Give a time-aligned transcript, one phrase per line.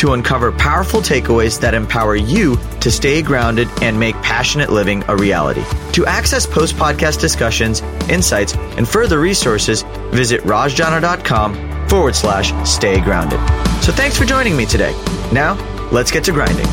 [0.00, 5.16] to uncover powerful takeaways that empower you to stay grounded and make passionate living a
[5.16, 5.62] reality.
[5.92, 13.38] To access post podcast discussions, insights, and further resources, visit rajjana.com forward slash stay grounded.
[13.82, 14.92] So thanks for joining me today.
[15.32, 15.54] Now,
[15.92, 16.66] let's get to grinding.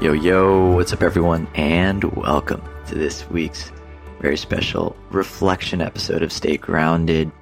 [0.00, 3.72] Yo, yo, what's up, everyone, and welcome to this week's
[4.20, 7.32] very special reflection episode of Stay Grounded.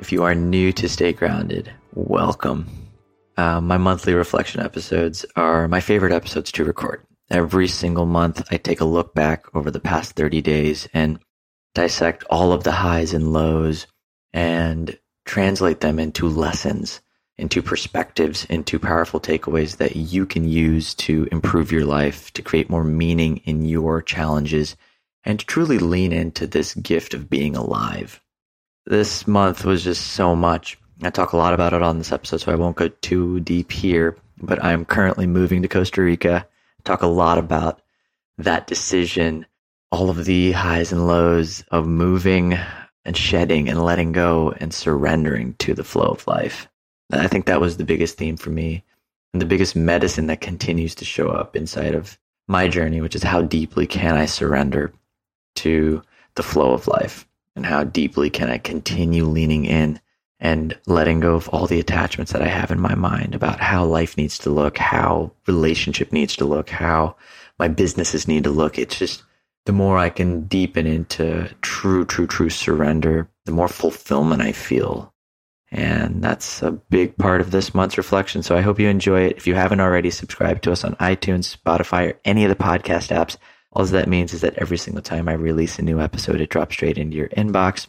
[0.00, 2.85] If you are new to Stay Grounded, welcome.
[3.36, 7.06] Uh, my monthly reflection episodes are my favorite episodes to record.
[7.30, 11.18] Every single month, I take a look back over the past 30 days and
[11.74, 13.86] dissect all of the highs and lows
[14.32, 17.00] and translate them into lessons,
[17.36, 22.70] into perspectives, into powerful takeaways that you can use to improve your life, to create
[22.70, 24.76] more meaning in your challenges,
[25.24, 28.20] and to truly lean into this gift of being alive.
[28.86, 30.78] This month was just so much.
[31.02, 33.70] I talk a lot about it on this episode, so I won't go too deep
[33.70, 36.46] here, but I'm currently moving to Costa Rica.
[36.84, 37.82] talk a lot about
[38.38, 39.44] that decision,
[39.92, 42.58] all of the highs and lows of moving
[43.04, 46.68] and shedding and letting go and surrendering to the flow of life.
[47.12, 48.82] I think that was the biggest theme for me
[49.32, 53.22] and the biggest medicine that continues to show up inside of my journey, which is
[53.22, 54.92] how deeply can I surrender
[55.56, 56.02] to
[56.34, 60.00] the flow of life and how deeply can I continue leaning in
[60.38, 63.84] and letting go of all the attachments that I have in my mind about how
[63.84, 67.16] life needs to look, how relationship needs to look, how
[67.58, 68.78] my businesses need to look.
[68.78, 69.22] It's just
[69.64, 75.12] the more I can deepen into true, true, true surrender, the more fulfillment I feel.
[75.72, 78.42] And that's a big part of this month's reflection.
[78.42, 79.36] So I hope you enjoy it.
[79.36, 83.14] If you haven't already, subscribe to us on iTunes, Spotify, or any of the podcast
[83.14, 83.36] apps.
[83.72, 86.74] All that means is that every single time I release a new episode, it drops
[86.74, 87.88] straight into your inbox.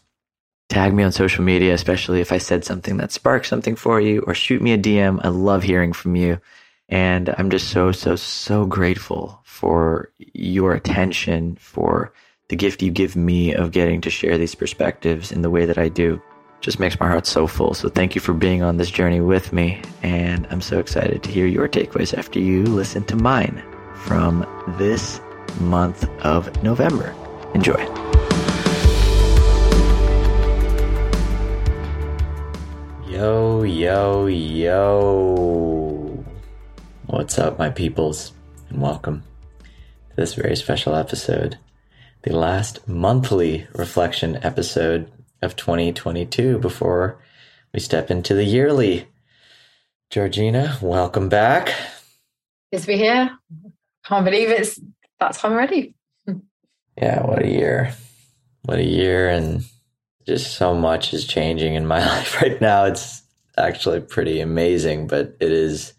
[0.70, 4.22] Tag me on social media, especially if I said something that sparked something for you,
[4.28, 5.22] or shoot me a DM.
[5.24, 6.40] I love hearing from you.
[6.90, 12.14] And I'm just so, so, so grateful for your attention, for
[12.50, 15.78] the gift you give me of getting to share these perspectives in the way that
[15.78, 16.22] I do.
[16.60, 17.74] Just makes my heart so full.
[17.74, 19.82] So thank you for being on this journey with me.
[20.02, 23.64] And I'm so excited to hear your takeaways after you listen to mine
[23.96, 24.46] from
[24.78, 25.22] this
[25.60, 27.14] month of November.
[27.54, 27.86] Enjoy.
[33.18, 36.24] Yo, yo, yo.
[37.08, 38.32] What's up, my peoples,
[38.70, 39.24] and welcome
[39.64, 41.58] to this very special episode,
[42.22, 45.12] the last monthly reflection episode
[45.42, 47.18] of 2022 before
[47.74, 49.08] we step into the yearly.
[50.12, 51.74] Georgina, welcome back.
[52.72, 53.36] Good to be here.
[54.06, 54.80] Can't believe it's
[55.20, 55.96] that time already.
[56.96, 57.96] yeah, what a year.
[58.62, 59.28] What a year.
[59.28, 59.66] And
[60.28, 62.86] just so much is changing in my life right now.
[62.86, 63.24] It's
[63.58, 65.94] actually pretty amazing, but it is,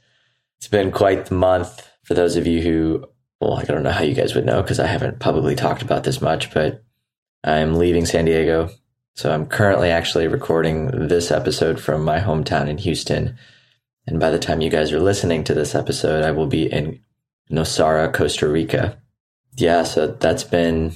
[0.58, 3.04] it's been quite the month for those of you who,
[3.40, 6.04] well, I don't know how you guys would know because I haven't publicly talked about
[6.04, 6.84] this much, but
[7.42, 8.70] I'm leaving San Diego.
[9.14, 13.36] So I'm currently actually recording this episode from my hometown in Houston.
[14.06, 17.00] And by the time you guys are listening to this episode, I will be in
[17.50, 18.98] Nosara, Costa Rica
[19.60, 20.92] yeah, so that's been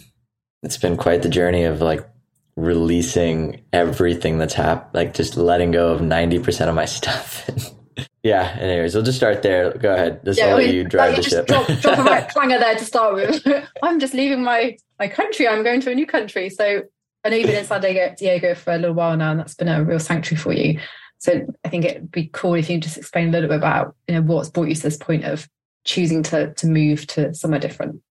[0.62, 2.08] it's been quite the journey of like
[2.56, 7.48] releasing everything that's happened, like just letting go of ninety percent of my stuff.
[8.22, 8.56] yeah.
[8.58, 9.76] Anyways, we'll just start there.
[9.76, 10.24] Go ahead.
[10.24, 11.46] Just yeah, you drive the ship.
[11.46, 13.46] Drop, drop a right clanger there to start with.
[13.82, 15.48] I'm just leaving my my country.
[15.48, 16.50] I'm going to a new country.
[16.50, 16.82] So
[17.24, 19.54] I know you've been in San Diego, Diego for a little while now, and that's
[19.54, 20.80] been a real sanctuary for you.
[21.18, 24.14] So I think it'd be cool if you just explain a little bit about you
[24.14, 25.48] know what's brought you to this point of
[25.84, 28.02] choosing to to move to somewhere different.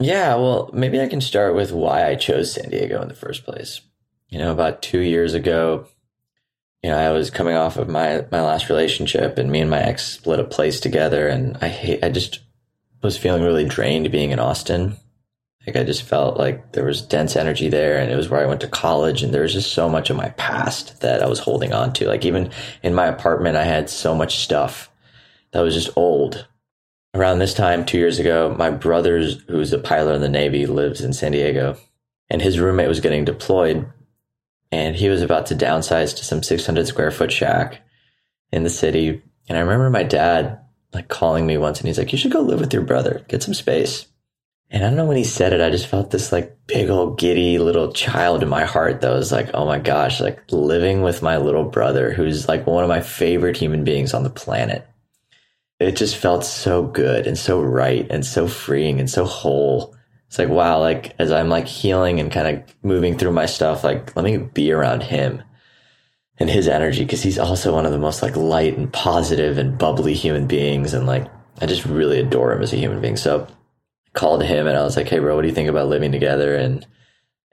[0.00, 3.44] Yeah, well, maybe I can start with why I chose San Diego in the first
[3.44, 3.82] place.
[4.30, 5.86] You know, about two years ago,
[6.82, 9.80] you know, I was coming off of my my last relationship, and me and my
[9.80, 12.40] ex split a place together, and I hate, I just
[13.02, 14.96] was feeling really drained being in Austin.
[15.66, 18.46] Like I just felt like there was dense energy there, and it was where I
[18.46, 21.40] went to college, and there was just so much of my past that I was
[21.40, 22.08] holding on to.
[22.08, 22.50] Like even
[22.82, 24.90] in my apartment, I had so much stuff
[25.50, 26.46] that was just old
[27.14, 31.00] around this time, two years ago, my brother, who's a pilot in the Navy, lives
[31.00, 31.76] in San Diego,
[32.28, 33.90] and his roommate was getting deployed,
[34.70, 37.80] and he was about to downsize to some 600 square foot shack
[38.52, 39.22] in the city.
[39.48, 40.60] And I remember my dad
[40.92, 43.42] like calling me once, and he's like, "You should go live with your brother, get
[43.42, 44.06] some space."
[44.72, 47.18] And I don't know when he said it, I just felt this like big old
[47.18, 51.22] giddy little child in my heart that was like, oh my gosh, like living with
[51.22, 54.86] my little brother, who's like one of my favorite human beings on the planet.
[55.80, 59.96] It just felt so good and so right and so freeing and so whole.
[60.28, 63.82] It's like, wow, like as I'm like healing and kind of moving through my stuff,
[63.82, 65.42] like let me be around him
[66.38, 69.78] and his energy because he's also one of the most like light and positive and
[69.78, 70.94] bubbly human beings.
[70.94, 71.26] And like,
[71.60, 73.16] I just really adore him as a human being.
[73.16, 73.48] So
[74.12, 76.54] called him and I was like, "Hey, bro, what do you think about living together?"
[76.54, 76.86] And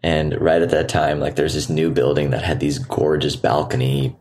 [0.03, 4.15] and right at that time, like there's this new building that had these gorgeous balcony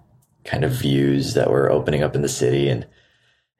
[0.44, 2.86] kind of views that were opening up in the city, and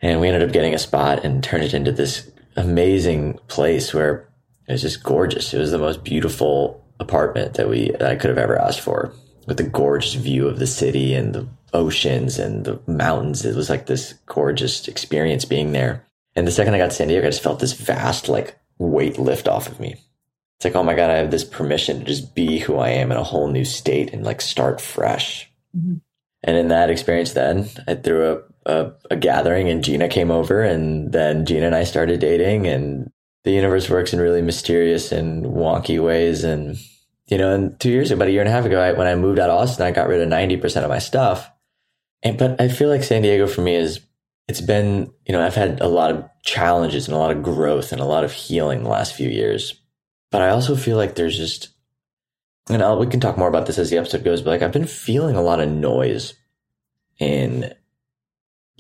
[0.01, 4.29] and we ended up getting a spot and turned it into this amazing place where
[4.69, 5.55] it was just gorgeous.
[5.55, 9.13] It was the most beautiful apartment that we that I could have ever asked for,
[9.47, 13.45] with a gorgeous view of the city and the oceans and the mountains.
[13.45, 16.05] It was like this gorgeous experience being there.
[16.35, 19.19] And the second I got to San Diego, I just felt this vast like weight
[19.19, 19.97] lift off of me.
[20.57, 23.13] It's like, oh my God, I have this permission to just be who I am
[23.13, 25.51] in a whole new state and like start fresh.
[25.77, 25.97] Mm-hmm.
[26.43, 30.61] And in that experience, then I threw a, a, a gathering and Gina came over
[30.61, 33.11] and then Gina and I started dating and
[33.45, 36.43] the universe works in really mysterious and wonky ways.
[36.43, 36.77] And,
[37.29, 39.07] you know, and two years, ago, about a year and a half ago, I, when
[39.07, 41.49] I moved out of Austin, I got rid of 90% of my stuff.
[42.25, 44.01] And, but I feel like San Diego for me is
[44.49, 47.93] it's been, you know, I've had a lot of challenges and a lot of growth
[47.93, 49.81] and a lot of healing the last few years.
[50.33, 51.69] But I also feel like there's just,
[52.69, 54.73] and I'll, we can talk more about this as the episode goes, but like I've
[54.73, 56.35] been feeling a lot of noise
[57.21, 57.73] in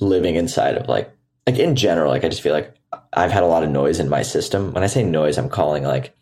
[0.00, 1.12] living inside of like,
[1.46, 2.74] like in general, like I just feel like
[3.12, 4.72] I've had a lot of noise in my system.
[4.72, 6.14] When I say noise, I'm calling like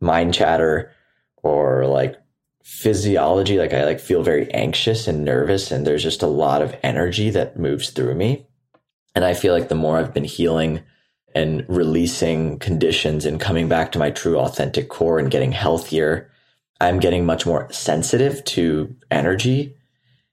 [0.00, 0.92] mind chatter
[1.42, 2.16] or like
[2.62, 3.58] physiology.
[3.58, 7.30] Like I like feel very anxious and nervous and there's just a lot of energy
[7.30, 8.46] that moves through me.
[9.14, 10.82] And I feel like the more I've been healing
[11.34, 16.30] and releasing conditions and coming back to my true authentic core and getting healthier,
[16.80, 19.76] I'm getting much more sensitive to energy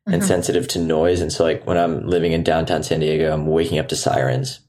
[0.06, 0.28] and mm-hmm.
[0.28, 1.22] sensitive to noise.
[1.22, 4.60] And so like when I'm living in downtown San Diego, I'm waking up to sirens.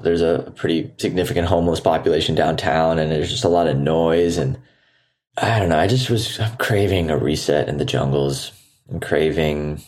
[0.00, 4.58] There's a pretty significant homeless population downtown and there's just a lot of noise and
[5.36, 5.78] I don't know.
[5.78, 8.52] I just was I'm craving a reset in the jungles.
[8.90, 9.82] I'm craving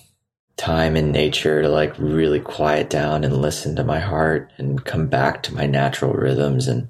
[0.57, 5.07] time in nature to like really quiet down and listen to my heart and come
[5.07, 6.89] back to my natural rhythms and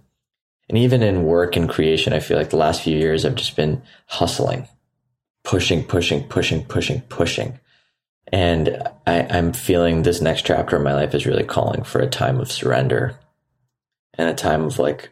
[0.69, 3.57] and even in work and creation, I feel like the last few years I've just
[3.57, 4.67] been hustling,
[5.45, 7.61] pushing, pushing, pushing, pushing, pushing.
[8.31, 12.09] And I, I'm feeling this next chapter of my life is really calling for a
[12.09, 13.19] time of surrender
[14.15, 15.11] and a time of like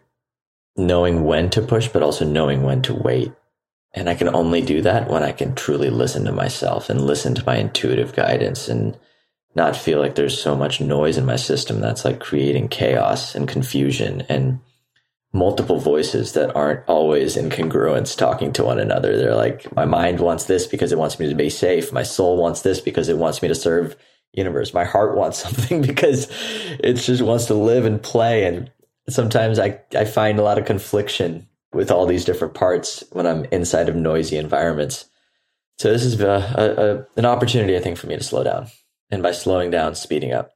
[0.76, 3.32] knowing when to push, but also knowing when to wait.
[3.92, 7.34] And I can only do that when I can truly listen to myself and listen
[7.34, 8.96] to my intuitive guidance and
[9.54, 13.48] not feel like there's so much noise in my system that's like creating chaos and
[13.48, 14.60] confusion and
[15.32, 19.16] multiple voices that aren't always in congruence talking to one another.
[19.16, 21.92] They're like, my mind wants this because it wants me to be safe.
[21.92, 23.96] My soul wants this because it wants me to serve
[24.32, 24.74] universe.
[24.74, 26.28] My heart wants something because
[26.80, 28.44] it just wants to live and play.
[28.44, 28.70] And
[29.08, 33.44] sometimes I, I find a lot of confliction with all these different parts when I'm
[33.46, 35.08] inside of noisy environments.
[35.78, 38.66] So this is a, a, a, an opportunity, I think, for me to slow down.
[39.10, 40.52] And by slowing down, speeding up.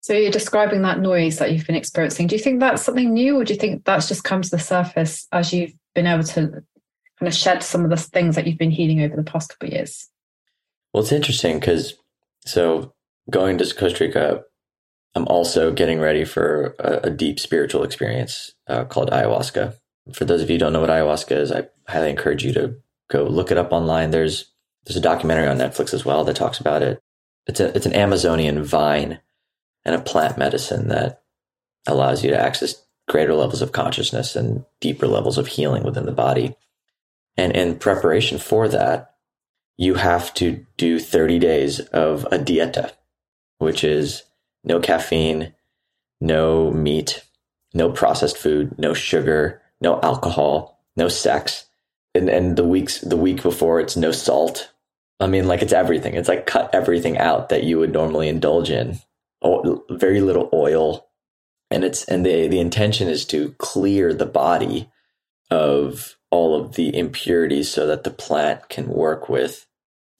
[0.00, 2.26] So you're describing that noise that you've been experiencing.
[2.26, 4.58] Do you think that's something new, or do you think that's just come to the
[4.58, 6.64] surface as you've been able to
[7.18, 9.68] kind of shed some of the things that you've been healing over the past couple
[9.68, 10.08] of years?
[10.92, 11.94] Well, it's interesting because
[12.46, 12.94] so
[13.30, 14.44] going to Costa Rica
[15.14, 19.74] I'm also getting ready for a, a deep spiritual experience uh, called ayahuasca.
[20.12, 22.76] For those of you who don't know what ayahuasca is, I highly encourage you to
[23.10, 24.10] go look it up online.
[24.10, 24.52] There's
[24.84, 27.00] there's a documentary on Netflix as well that talks about it.
[27.46, 29.20] It's a it's an Amazonian vine
[29.84, 31.22] and a plant medicine that
[31.86, 36.12] allows you to access greater levels of consciousness and deeper levels of healing within the
[36.12, 36.54] body.
[37.36, 39.14] And in preparation for that,
[39.76, 42.92] you have to do 30 days of a dieta,
[43.58, 44.24] which is
[44.62, 45.54] no caffeine,
[46.20, 47.24] no meat,
[47.72, 51.66] no processed food, no sugar, no alcohol, no sex.
[52.14, 54.70] And and the weeks the week before it's no salt.
[55.20, 56.14] I mean like it's everything.
[56.14, 58.98] It's like cut everything out that you would normally indulge in.
[59.42, 61.08] Very little oil.
[61.70, 64.90] And it's and the the intention is to clear the body
[65.50, 69.66] of all of the impurities so that the plant can work with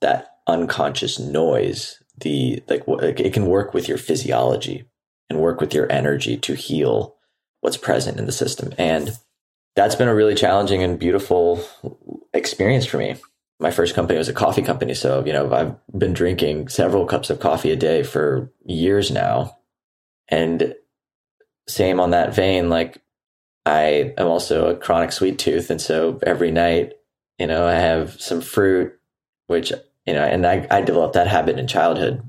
[0.00, 4.84] that unconscious noise the like it can work with your physiology
[5.28, 7.16] and work with your energy to heal
[7.60, 9.12] what's present in the system and
[9.76, 11.62] that's been a really challenging and beautiful
[12.34, 13.16] experience for me
[13.60, 17.30] my first company was a coffee company so you know i've been drinking several cups
[17.30, 19.56] of coffee a day for years now
[20.28, 20.74] and
[21.68, 23.02] same on that vein like
[23.66, 25.70] I am also a chronic sweet tooth.
[25.70, 26.94] And so every night,
[27.38, 28.92] you know, I have some fruit,
[29.46, 29.72] which,
[30.06, 32.22] you know, and I, I developed that habit in childhood.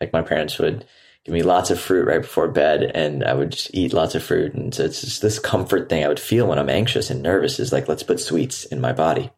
[0.00, 0.86] Like my parents would
[1.24, 4.22] give me lots of fruit right before bed and I would just eat lots of
[4.22, 4.54] fruit.
[4.54, 7.58] And so it's just this comfort thing I would feel when I'm anxious and nervous
[7.58, 9.30] is like, let's put sweets in my body.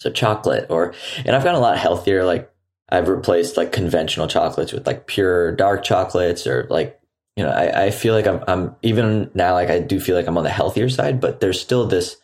[0.00, 2.24] So chocolate or, and I've gotten a lot healthier.
[2.24, 2.50] Like
[2.88, 7.00] I've replaced like conventional chocolates with like pure dark chocolates or like,
[7.36, 10.26] you know, I, I feel like I'm, I'm even now, like I do feel like
[10.26, 12.16] I'm on the healthier side, but there's still this,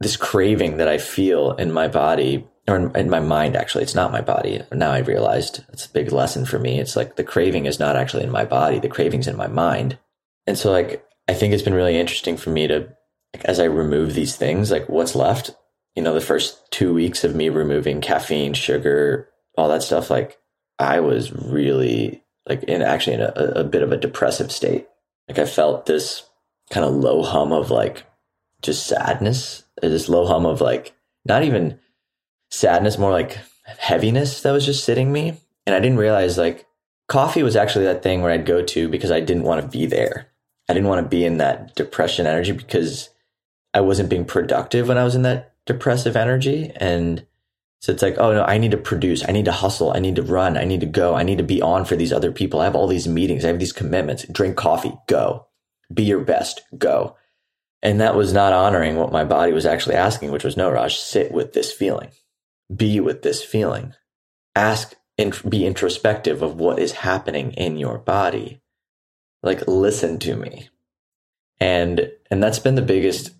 [0.00, 3.82] this craving that I feel in my body or in, in, my mind actually.
[3.82, 4.60] It's not my body.
[4.72, 6.78] Now i realized it's a big lesson for me.
[6.78, 8.78] It's like the craving is not actually in my body.
[8.78, 9.98] The craving's in my mind.
[10.46, 12.88] And so like i think it's been really interesting for me to
[13.34, 15.54] like, as i remove these things like what's left
[15.94, 20.38] you know the first two weeks of me removing caffeine sugar all that stuff like
[20.78, 24.86] i was really like in actually in a, a bit of a depressive state
[25.28, 26.24] like i felt this
[26.70, 28.04] kind of low hum of like
[28.62, 30.94] just sadness this low hum of like
[31.24, 31.78] not even
[32.52, 33.38] sadness, more like
[33.78, 35.38] heaviness that was just sitting me.
[35.66, 36.66] And I didn't realize like
[37.08, 39.86] coffee was actually that thing where I'd go to because I didn't want to be
[39.86, 40.28] there.
[40.68, 43.10] I didn't want to be in that depression energy because
[43.74, 46.72] I wasn't being productive when I was in that depressive energy.
[46.76, 47.26] And
[47.80, 49.26] so it's like, oh no, I need to produce.
[49.28, 49.92] I need to hustle.
[49.94, 50.56] I need to run.
[50.56, 51.14] I need to go.
[51.14, 52.60] I need to be on for these other people.
[52.60, 53.44] I have all these meetings.
[53.44, 54.24] I have these commitments.
[54.28, 54.94] Drink coffee.
[55.08, 55.46] Go.
[55.92, 56.62] Be your best.
[56.76, 57.16] Go.
[57.82, 60.96] And that was not honoring what my body was actually asking, which was no, Raj,
[60.96, 62.10] sit with this feeling
[62.74, 63.94] be with this feeling.
[64.54, 68.60] Ask and be introspective of what is happening in your body.
[69.42, 70.68] Like listen to me.
[71.60, 73.30] And and that's been the biggest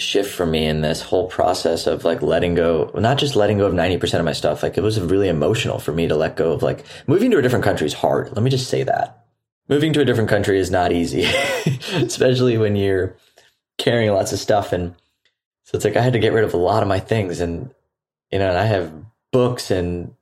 [0.00, 3.66] shift for me in this whole process of like letting go, not just letting go
[3.66, 4.62] of 90% of my stuff.
[4.62, 7.42] Like it was really emotional for me to let go of like moving to a
[7.42, 8.32] different country is hard.
[8.32, 9.26] Let me just say that.
[9.68, 11.24] Moving to a different country is not easy,
[11.92, 13.14] especially when you're
[13.78, 14.72] carrying lots of stuff.
[14.72, 14.94] And
[15.64, 17.40] so it's like I had to get rid of a lot of my things.
[17.40, 17.72] And
[18.32, 18.92] you know, and I have
[19.32, 20.14] books and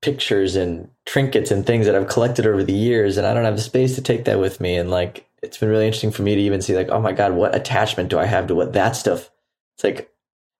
[0.00, 3.56] pictures and trinkets and things that I've collected over the years, and I don't have
[3.56, 4.76] the space to take that with me.
[4.76, 7.32] And like, it's been really interesting for me to even see, like, oh my God,
[7.32, 9.30] what attachment do I have to what that stuff?
[9.76, 10.10] It's like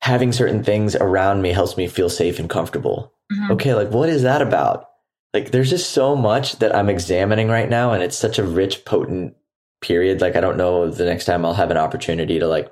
[0.00, 3.12] having certain things around me helps me feel safe and comfortable.
[3.32, 3.52] Mm-hmm.
[3.52, 4.88] Okay, like, what is that about?
[5.32, 8.84] Like, there's just so much that I'm examining right now, and it's such a rich,
[8.84, 9.34] potent
[9.80, 10.20] period.
[10.20, 12.70] Like, I don't know the next time I'll have an opportunity to like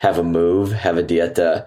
[0.00, 1.66] have a move, have a dieta,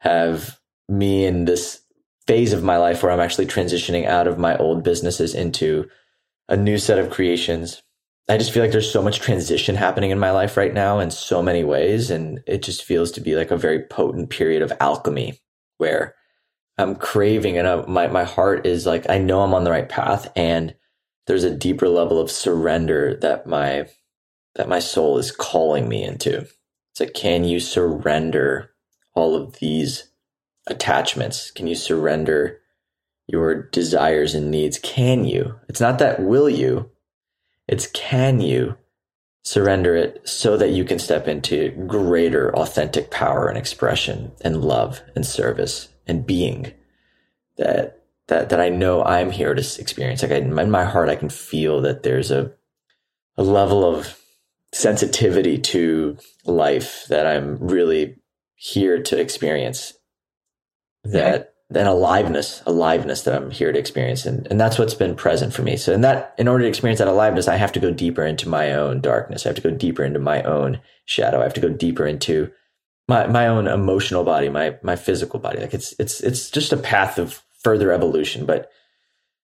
[0.00, 1.82] have me in this
[2.26, 5.88] phase of my life where I'm actually transitioning out of my old businesses into
[6.48, 7.82] a new set of creations.
[8.28, 11.10] I just feel like there's so much transition happening in my life right now in
[11.10, 12.10] so many ways.
[12.10, 15.40] And it just feels to be like a very potent period of alchemy
[15.78, 16.14] where
[16.76, 19.88] I'm craving and uh, my, my heart is like, I know I'm on the right
[19.88, 20.74] path and
[21.26, 23.88] there's a deeper level of surrender that my,
[24.56, 26.38] that my soul is calling me into.
[26.38, 28.72] It's like, can you surrender
[29.14, 30.10] all of these
[30.66, 31.50] attachments?
[31.50, 32.60] Can you surrender
[33.26, 34.78] your desires and needs?
[34.78, 35.58] Can you?
[35.68, 36.90] It's not that will you,
[37.68, 38.76] it's can you
[39.42, 45.00] surrender it so that you can step into greater authentic power and expression and love
[45.14, 46.72] and service and being
[47.56, 50.22] that that that I know I'm here to experience.
[50.22, 52.52] Like I, in my heart, I can feel that there's a
[53.36, 54.18] a level of
[54.72, 58.16] sensitivity to life that I'm really
[58.54, 59.94] here to experience
[61.04, 64.24] that an aliveness, aliveness that I'm here to experience.
[64.24, 65.76] And, and that's what's been present for me.
[65.76, 68.48] So in that, in order to experience that aliveness, I have to go deeper into
[68.48, 69.44] my own darkness.
[69.44, 71.40] I have to go deeper into my own shadow.
[71.40, 72.50] I have to go deeper into
[73.06, 75.60] my, my own emotional body, my, my physical body.
[75.60, 78.70] Like it's, it's, it's just a path of further evolution, but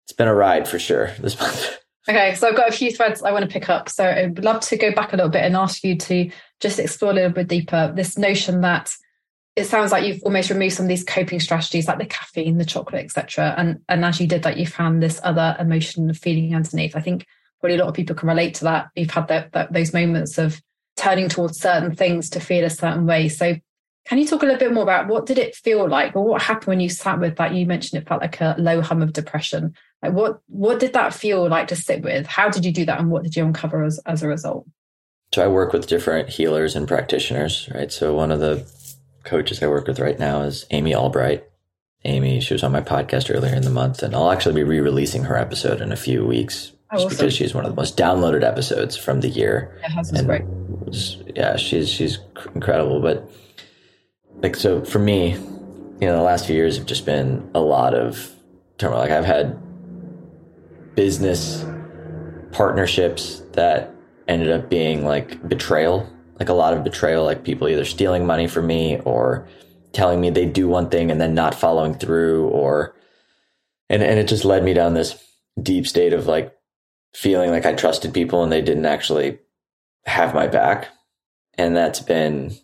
[0.05, 1.76] it's been a ride for sure this month.
[2.09, 3.88] Okay, so I've got a few threads I want to pick up.
[3.90, 7.12] So I'd love to go back a little bit and ask you to just explore
[7.12, 8.97] a little bit deeper this notion that
[9.57, 12.64] it sounds like you've almost removed some of these coping strategies like the caffeine the
[12.64, 16.54] chocolate etc and and as you did that you found this other emotion of feeling
[16.54, 16.97] underneath.
[16.97, 17.26] I think
[17.61, 18.88] probably a lot of people can relate to that.
[18.97, 20.61] You've had that, that those moments of
[20.97, 23.28] turning towards certain things to feel a certain way.
[23.28, 23.57] So
[24.07, 26.16] can you talk a little bit more about what did it feel like?
[26.16, 27.54] Or what happened when you sat with that?
[27.54, 29.75] You mentioned it felt like a low hum of depression.
[30.02, 32.26] Like what what did that feel like to sit with?
[32.26, 34.66] How did you do that and what did you uncover as, as a result?
[35.33, 37.92] So i work with different healers and practitioners right?
[37.92, 38.66] So one of the
[39.24, 41.44] coaches I work with right now is Amy Albright.
[42.04, 45.24] Amy, she was on my podcast earlier in the month, and I'll actually be re-releasing
[45.24, 47.18] her episode in a few weeks, oh, just awesome.
[47.18, 49.78] because she's one of the most downloaded episodes from the year.
[49.82, 50.42] Yeah, and great.
[51.36, 52.18] yeah, she's she's
[52.54, 53.00] incredible.
[53.00, 53.30] But
[54.36, 57.94] like, so for me, you know, the last few years have just been a lot
[57.94, 58.30] of
[58.78, 59.00] turmoil.
[59.00, 59.58] Like I've had
[60.94, 61.66] business
[62.52, 63.94] partnerships that
[64.26, 66.08] ended up being like betrayal
[66.40, 69.47] like a lot of betrayal, like people either stealing money from me or
[69.92, 72.97] telling me they do one thing and then not following through or
[73.88, 75.23] and and it just led me down this
[75.62, 76.56] deep state of like
[77.14, 79.38] feeling like I trusted people and they didn't actually
[80.06, 80.88] have my back.
[81.59, 82.56] And that's been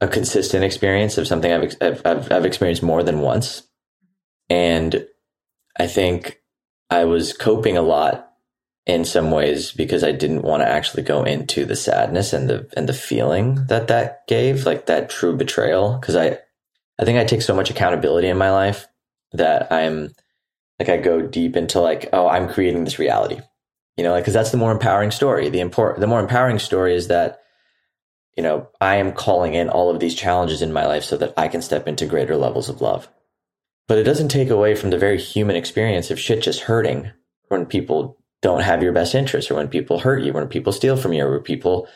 [0.00, 3.64] a consistent experience of something I've, I've, I've, experienced more than once.
[4.48, 5.06] And
[5.78, 6.40] I think
[6.88, 8.29] I was coping a lot
[8.86, 12.68] in some ways because I didn't want to actually go into the sadness and the
[12.76, 15.98] and the feeling that that gave, like that true betrayal.
[15.98, 16.38] Because I,
[16.98, 18.86] I think I take so much accountability in my life
[19.32, 20.10] that I'm
[20.78, 23.38] like I go deep into like, oh, I'm creating this reality,
[23.96, 25.50] you know, like because that's the more empowering story.
[25.50, 27.40] The import, the more empowering story is that,
[28.36, 31.34] you know, I am calling in all of these challenges in my life so that
[31.36, 33.08] I can step into greater levels of love.
[33.88, 37.10] But it doesn't take away from the very human experience of shit just hurting
[37.48, 40.96] when people don't have your best interests or when people hurt you, when people steal
[40.96, 41.88] from you, or when people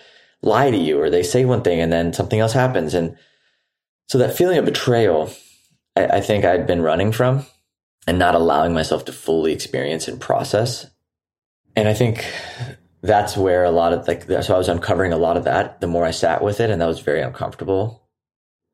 [0.43, 2.95] lie to you, or they say one thing and then something else happens.
[2.95, 3.17] And
[4.09, 5.31] so that feeling of betrayal,
[5.97, 7.47] I, I think I'd been running from
[8.07, 10.87] and not allowing myself to fully experience and process.
[11.75, 12.25] And I think
[13.01, 15.87] that's where a lot of like, so I was uncovering a lot of that the
[15.87, 18.07] more I sat with it, and that was very uncomfortable.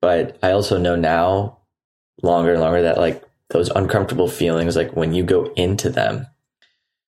[0.00, 1.58] But I also know now,
[2.22, 6.26] longer and longer, that like those uncomfortable feelings, like when you go into them,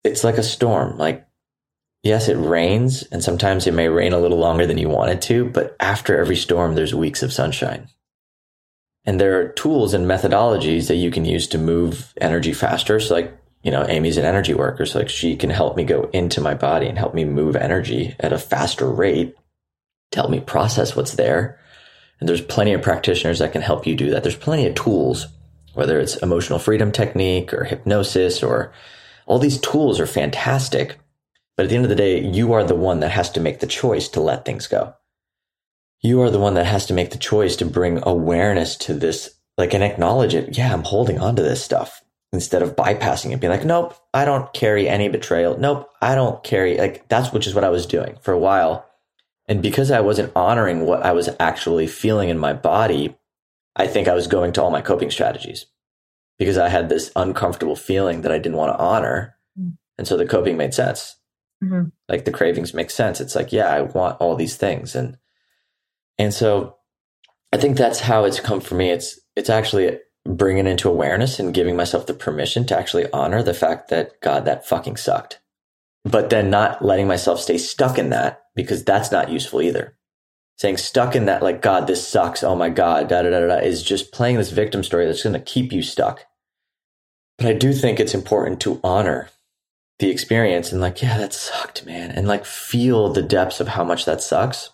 [0.08, 0.98] it's like a storm.
[0.98, 1.26] Like,
[2.02, 5.22] yes, it rains, and sometimes it may rain a little longer than you want it
[5.22, 7.88] to, but after every storm, there's weeks of sunshine.
[9.04, 13.00] And there are tools and methodologies that you can use to move energy faster.
[13.00, 14.84] So, like, you know, Amy's an energy worker.
[14.86, 18.14] So, like, she can help me go into my body and help me move energy
[18.20, 19.34] at a faster rate
[20.10, 21.58] to help me process what's there.
[22.20, 24.22] And there's plenty of practitioners that can help you do that.
[24.22, 25.26] There's plenty of tools,
[25.74, 28.72] whether it's emotional freedom technique or hypnosis or
[29.28, 30.98] all these tools are fantastic.
[31.56, 33.60] But at the end of the day, you are the one that has to make
[33.60, 34.94] the choice to let things go
[36.00, 39.34] you are the one that has to make the choice to bring awareness to this,
[39.56, 40.56] like, and acknowledge it.
[40.56, 44.24] Yeah, I'm holding on to this stuff instead of bypassing it, being like, nope, I
[44.24, 45.58] don't carry any betrayal.
[45.58, 48.86] Nope, I don't carry, like, that's which is what I was doing for a while.
[49.46, 53.16] And because I wasn't honoring what I was actually feeling in my body,
[53.74, 55.66] I think I was going to all my coping strategies
[56.38, 59.36] because I had this uncomfortable feeling that I didn't want to honor.
[59.58, 59.70] Mm-hmm.
[59.98, 61.16] And so the coping made sense.
[61.62, 61.88] Mm-hmm.
[62.08, 63.20] Like the cravings make sense.
[63.20, 64.94] It's like, yeah, I want all these things.
[64.94, 65.16] And
[66.18, 66.78] and so
[67.52, 68.90] I think that's how it's come for me.
[68.90, 73.54] It's, it's actually bringing into awareness and giving myself the permission to actually honor the
[73.54, 75.40] fact that God, that fucking sucked.
[76.04, 79.96] But then not letting myself stay stuck in that because that's not useful either.
[80.58, 82.42] Saying stuck in that, like, God, this sucks.
[82.42, 85.32] Oh my God, da da da da, is just playing this victim story that's going
[85.34, 86.26] to keep you stuck.
[87.36, 89.28] But I do think it's important to honor
[90.00, 92.10] the experience and, like, yeah, that sucked, man.
[92.10, 94.70] And, like, feel the depths of how much that sucks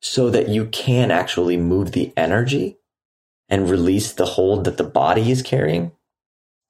[0.00, 2.76] so that you can actually move the energy
[3.48, 5.92] and release the hold that the body is carrying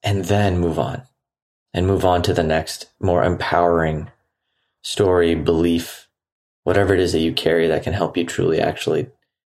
[0.03, 1.03] and then move on
[1.73, 4.11] and move on to the next more empowering
[4.83, 6.04] story, belief,
[6.65, 9.07] whatever it is that you carry that can help you truly actually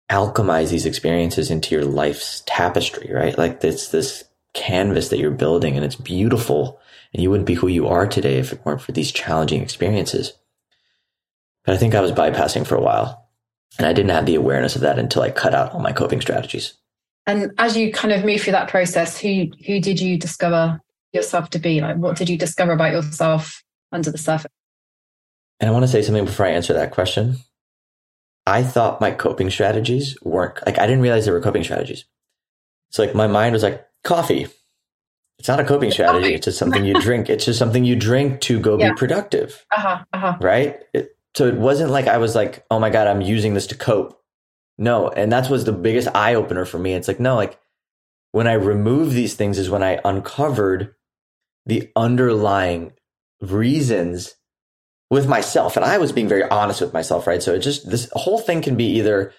[0.10, 3.38] alchemize these experiences into your life's tapestry, right?
[3.38, 6.80] Like it's this canvas that you're building and it's beautiful
[7.14, 10.34] and you wouldn't be who you are today if it weren't for these challenging experiences.
[11.66, 13.30] But I think I was bypassing for a while
[13.78, 16.22] and I didn't have the awareness of that until I cut out all my coping
[16.22, 16.74] strategies.
[17.26, 20.80] And as you kind of move through that process, who who did you discover
[21.12, 21.82] yourself to be?
[21.82, 24.52] Like what did you discover about yourself under the surface?
[25.60, 27.38] And I want to say something before I answer that question.
[28.46, 32.06] I thought my coping strategies weren't like I didn't realize they were coping strategies.
[32.91, 34.48] So like my mind was like coffee.
[35.39, 36.34] It's not a coping strategy.
[36.34, 37.30] It's just something you drink.
[37.30, 38.91] It's just something you drink to go yeah.
[38.91, 39.65] be productive.
[39.72, 40.38] Uh-huh, uh-huh.
[40.41, 40.80] Right?
[40.93, 43.76] It, so it wasn't like I was like, oh my God, I'm using this to
[43.76, 44.20] cope.
[44.78, 45.10] No.
[45.10, 46.93] And that was the biggest eye opener for me.
[46.93, 47.60] It's like, no, like
[48.32, 50.96] when I removed these things is when I uncovered
[51.65, 52.93] the underlying
[53.41, 54.37] reasons
[55.10, 55.76] with myself.
[55.76, 57.41] And I was being very honest with myself, right?
[57.41, 59.34] So it just, this whole thing can be either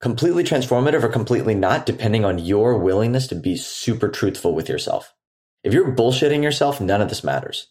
[0.00, 5.14] completely transformative or completely not, depending on your willingness to be super truthful with yourself.
[5.62, 7.68] If you're bullshitting yourself, none of this matters.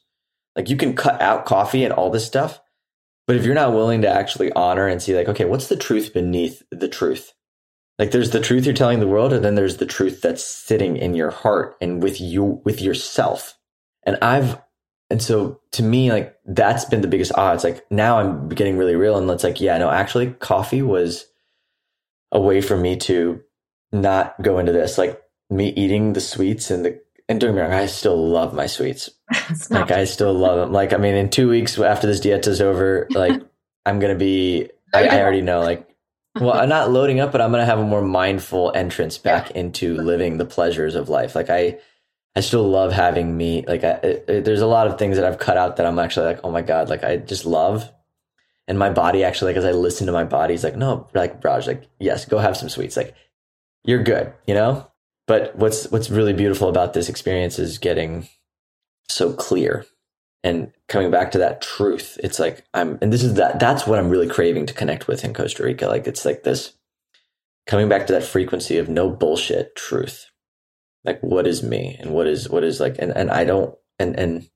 [0.56, 2.62] Like you can cut out coffee and all this stuff,
[3.28, 6.14] but if you're not willing to actually honor and see, like, okay, what's the truth
[6.14, 7.34] beneath the truth?
[8.00, 10.98] Like, there's the truth you're telling the world, and then there's the truth that's sitting
[10.98, 13.58] in your heart and with you, with yourself.
[14.04, 14.58] And I've,
[15.12, 17.64] and so to me, like, that's been the biggest odds.
[17.64, 21.26] Like, now I'm getting really real, and it's like, yeah, no, actually, coffee was
[22.32, 23.42] a way for me to
[23.92, 24.98] not go into this.
[24.98, 28.54] Like, me eating the sweets and the and don't get me wrong, I still love
[28.54, 29.10] my sweets.
[29.70, 30.74] like I still love them.
[30.74, 33.42] Like I mean, in two weeks after this diet is over, like
[33.86, 34.70] I'm gonna be.
[34.94, 35.62] I, I already know.
[35.62, 35.92] Like
[36.40, 39.50] well, I'm not loading up, but I'm going to have a more mindful entrance back
[39.50, 39.62] yeah.
[39.62, 41.36] into living the pleasures of life.
[41.36, 41.80] Like I,
[42.36, 43.68] I still love having meat.
[43.68, 46.28] Like I, it, there's a lot of things that I've cut out that I'm actually
[46.28, 47.92] like, oh my god, like I just love.
[48.68, 51.44] And my body actually, like as I listen to my body, it's like, no, like
[51.44, 52.96] Raj, like yes, go have some sweets.
[52.96, 53.16] Like
[53.84, 54.88] you're good, you know.
[55.28, 58.28] But what's what's really beautiful about this experience is getting
[59.10, 59.86] so clear
[60.44, 64.00] and coming back to that truth it's like i'm and this is that that's what
[64.00, 66.74] i'm really craving to connect with in costa rica like it's like this
[67.68, 70.31] coming back to that frequency of no bullshit truth
[71.04, 74.18] like what is me and what is what is like and and i don't and
[74.18, 74.48] and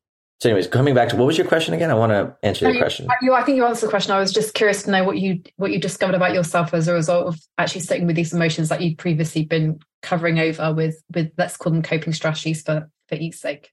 [0.41, 1.89] so anyways coming back to what was your question again?
[1.89, 3.07] I want to answer your uh, question.
[3.21, 4.11] you, i think you answered the question.
[4.11, 6.93] I was just curious to know what you what you discovered about yourself as a
[6.93, 11.31] result of actually sitting with these emotions that you'd previously been covering over with with
[11.37, 13.71] let's call them coping strategies for for each sake.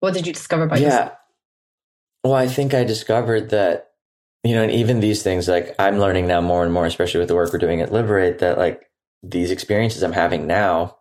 [0.00, 0.86] What did you discover about yeah.
[0.86, 1.12] Yourself?
[2.24, 3.92] Well, I think I discovered that,
[4.42, 7.28] you know, and even these things, like I'm learning now more and more, especially with
[7.28, 8.82] the work we're doing at Liberate, that like
[9.22, 10.95] these experiences I'm having now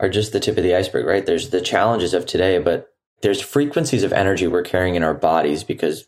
[0.00, 1.24] are just the tip of the iceberg, right?
[1.24, 2.88] There's the challenges of today, but
[3.22, 6.06] there's frequencies of energy we're carrying in our bodies because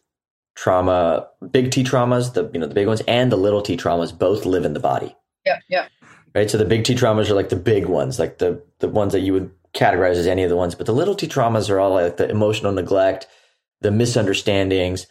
[0.56, 4.16] trauma, big T traumas, the you know the big ones, and the little T traumas
[4.16, 5.14] both live in the body.
[5.44, 5.88] Yeah, yeah.
[6.34, 6.50] Right.
[6.50, 9.20] So the big T traumas are like the big ones, like the the ones that
[9.20, 11.92] you would categorize as any of the ones, but the little T traumas are all
[11.92, 13.26] like the emotional neglect,
[13.82, 15.06] the misunderstandings,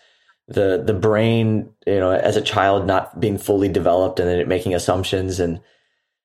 [0.47, 4.47] the the brain, you know, as a child not being fully developed and then it
[4.47, 5.61] making assumptions and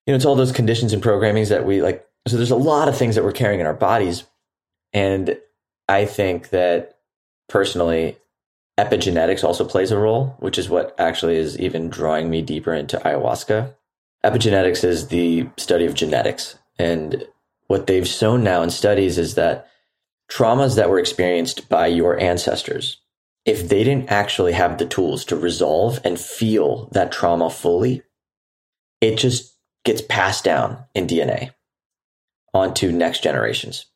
[0.07, 2.89] you know, it's all those conditions and programmings that we like so there's a lot
[2.89, 4.25] of things that we're carrying in our bodies.
[4.93, 5.39] And
[5.89, 6.99] I think that
[7.49, 8.19] personally
[8.79, 12.99] epigenetics also plays a role, which is what actually is even drawing me deeper into
[12.99, 13.73] ayahuasca.
[14.25, 16.59] Epigenetics is the study of genetics.
[16.79, 17.25] And
[17.69, 19.69] what they've shown now in studies is that
[20.31, 23.01] traumas that were experienced by your ancestors,
[23.45, 28.03] if they didn't actually have the tools to resolve and feel that trauma fully,
[29.01, 31.53] it just gets passed down in DNA
[32.57, 33.87] onto next generations.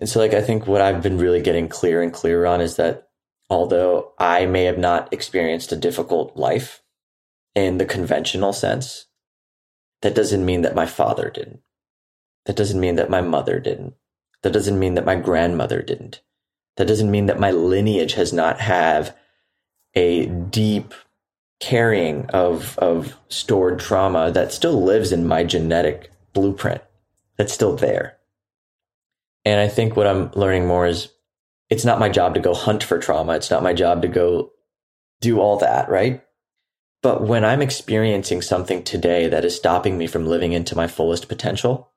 [0.00, 2.76] And so, like, I think what I've been really getting clear and clearer on is
[2.76, 3.08] that
[3.48, 6.82] although I may have not experienced a difficult life
[7.54, 9.06] in the conventional sense,
[10.02, 11.60] that doesn't mean that my father didn't.
[12.46, 13.94] That doesn't mean that my mother didn't.
[14.42, 16.20] That doesn't mean that my grandmother didn't.
[16.76, 19.16] That doesn't mean that my lineage has not have
[19.94, 20.94] a deep
[21.60, 26.82] carrying of of stored trauma that still lives in my genetic blueprint.
[27.38, 28.18] That's still there.
[29.44, 31.08] And I think what I'm learning more is
[31.70, 33.34] it's not my job to go hunt for trauma.
[33.34, 34.50] It's not my job to go
[35.20, 36.22] do all that, right?
[37.02, 41.28] But when I'm experiencing something today that is stopping me from living into my fullest
[41.28, 41.92] potential,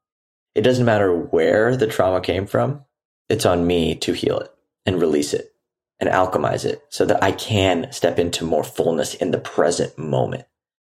[0.53, 2.85] it doesn't matter where the trauma came from.
[3.29, 4.53] It's on me to heal it
[4.85, 5.53] and release it
[5.99, 10.45] and alchemize it so that I can step into more fullness in the present moment.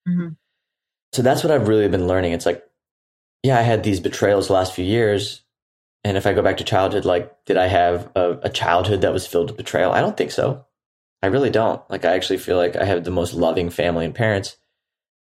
[0.08, 0.30] Mm-hmm.
[1.14, 2.34] So that's what I've really been learning.
[2.34, 2.64] It's like,
[3.44, 5.42] yeah, I had these betrayals the last few years.
[6.04, 9.14] And if I go back to childhood, like, did I have a, a childhood that
[9.14, 9.92] was filled with betrayal?
[9.92, 10.66] I don't think so.
[11.22, 11.88] I really don't.
[11.92, 14.58] Like, I actually feel like I have the most loving family and parents.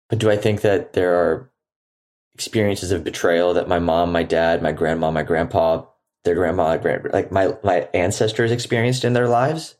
[0.09, 1.51] But do I think that there are
[2.33, 5.85] experiences of betrayal that my mom, my dad, my grandma, my grandpa,
[6.23, 9.75] their grandma, grand, like my my ancestors experienced in their lives,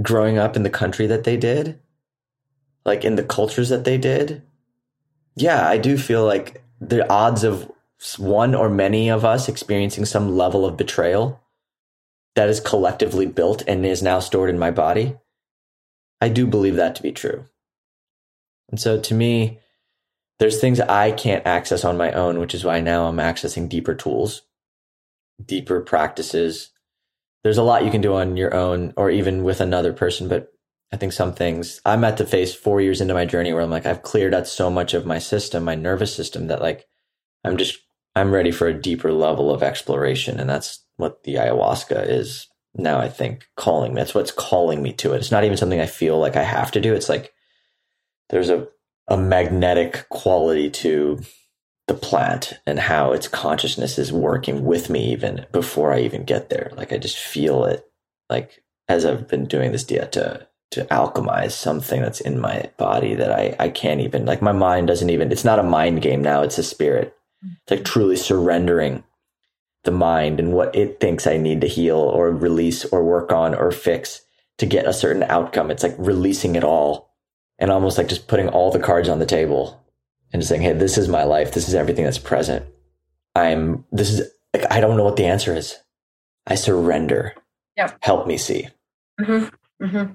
[0.00, 1.78] growing up in the country that they did,
[2.84, 4.42] like in the cultures that they did.
[5.36, 7.70] Yeah, I do feel like the odds of
[8.16, 11.40] one or many of us experiencing some level of betrayal
[12.36, 15.16] that is collectively built and is now stored in my body.
[16.20, 17.46] I do believe that to be true.
[18.70, 19.58] And so to me,
[20.38, 23.94] there's things I can't access on my own, which is why now I'm accessing deeper
[23.94, 24.42] tools,
[25.44, 26.70] deeper practices.
[27.42, 30.52] There's a lot you can do on your own or even with another person, but
[30.92, 33.70] I think some things I'm at the phase four years into my journey where I'm
[33.70, 36.86] like, I've cleared out so much of my system, my nervous system that like
[37.44, 37.78] I'm just,
[38.14, 40.40] I'm ready for a deeper level of exploration.
[40.40, 44.00] And that's what the ayahuasca is now, I think, calling me.
[44.00, 45.18] That's what's calling me to it.
[45.18, 46.94] It's not even something I feel like I have to do.
[46.94, 47.32] It's like
[48.30, 48.68] there's a
[49.08, 51.18] a magnetic quality to
[51.86, 56.50] the plant and how its consciousness is working with me even before I even get
[56.50, 56.70] there.
[56.76, 57.84] Like I just feel it
[58.28, 60.12] like as I've been doing this diet
[60.70, 64.86] to alchemize something that's in my body that I, I can't even like my mind
[64.86, 67.14] doesn't even it's not a mind game now, it's a spirit.
[67.42, 69.04] It's like truly surrendering
[69.84, 73.54] the mind and what it thinks I need to heal or release or work on
[73.54, 74.22] or fix
[74.58, 75.70] to get a certain outcome.
[75.70, 77.14] It's like releasing it all
[77.58, 79.82] and almost like just putting all the cards on the table
[80.32, 81.52] and just saying, Hey, this is my life.
[81.52, 82.66] This is everything that's present.
[83.34, 85.78] I'm, this is like, I don't know what the answer is.
[86.46, 87.34] I surrender.
[87.76, 87.92] Yeah.
[88.00, 88.68] Help me see.
[89.20, 89.84] Mm-hmm.
[89.84, 90.12] Mm-hmm.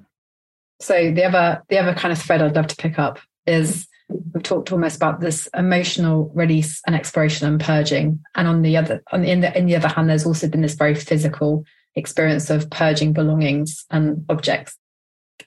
[0.84, 3.18] So the other, the other kind of thread I'd love to pick up
[3.48, 8.20] is we've talked almost about this emotional release and exploration and purging.
[8.36, 10.62] And on the other, on the, in the in the other hand, there's also been
[10.62, 11.64] this very physical
[11.96, 14.78] experience of purging belongings and objects.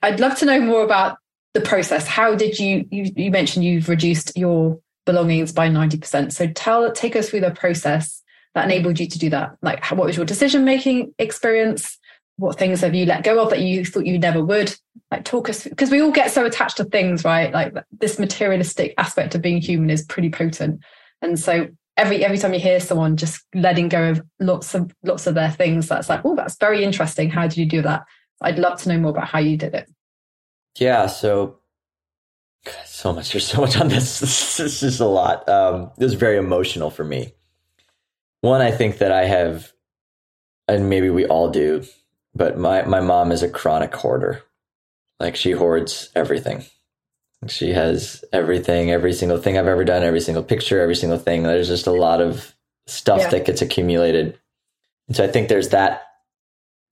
[0.01, 1.19] I'd love to know more about
[1.53, 2.07] the process.
[2.07, 6.31] How did you you, you mentioned you've reduced your belongings by 90%.
[6.31, 8.23] So tell take us through the process
[8.55, 9.55] that enabled you to do that.
[9.61, 11.99] Like what was your decision making experience?
[12.37, 14.75] What things have you let go of that you thought you never would?
[15.11, 17.51] Like talk us because we all get so attached to things, right?
[17.51, 20.81] Like this materialistic aspect of being human is pretty potent.
[21.21, 25.27] And so every every time you hear someone just letting go of lots of lots
[25.27, 27.29] of their things, that's like, oh, that's very interesting.
[27.29, 28.03] How did you do that?
[28.41, 29.89] I'd love to know more about how you did it.
[30.77, 31.59] Yeah, so
[32.85, 33.31] so much.
[33.31, 34.19] There's so much on this.
[34.57, 35.47] This is a lot.
[35.47, 37.33] Um, it was very emotional for me.
[38.41, 39.71] One, I think that I have,
[40.67, 41.83] and maybe we all do,
[42.35, 44.43] but my my mom is a chronic hoarder.
[45.19, 46.65] Like she hoards everything.
[47.47, 51.43] She has everything, every single thing I've ever done, every single picture, every single thing.
[51.43, 52.53] There's just a lot of
[52.87, 53.29] stuff yeah.
[53.29, 54.39] that gets accumulated.
[55.07, 56.03] And so I think there's that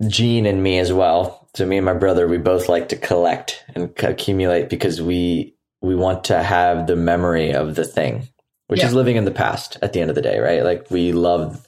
[0.08, 1.48] gene in me as well.
[1.56, 5.96] So me and my brother, we both like to collect and accumulate because we we
[5.96, 8.28] want to have the memory of the thing,
[8.68, 8.88] which yeah.
[8.88, 10.64] is living in the past at the end of the day, right?
[10.64, 11.68] Like we love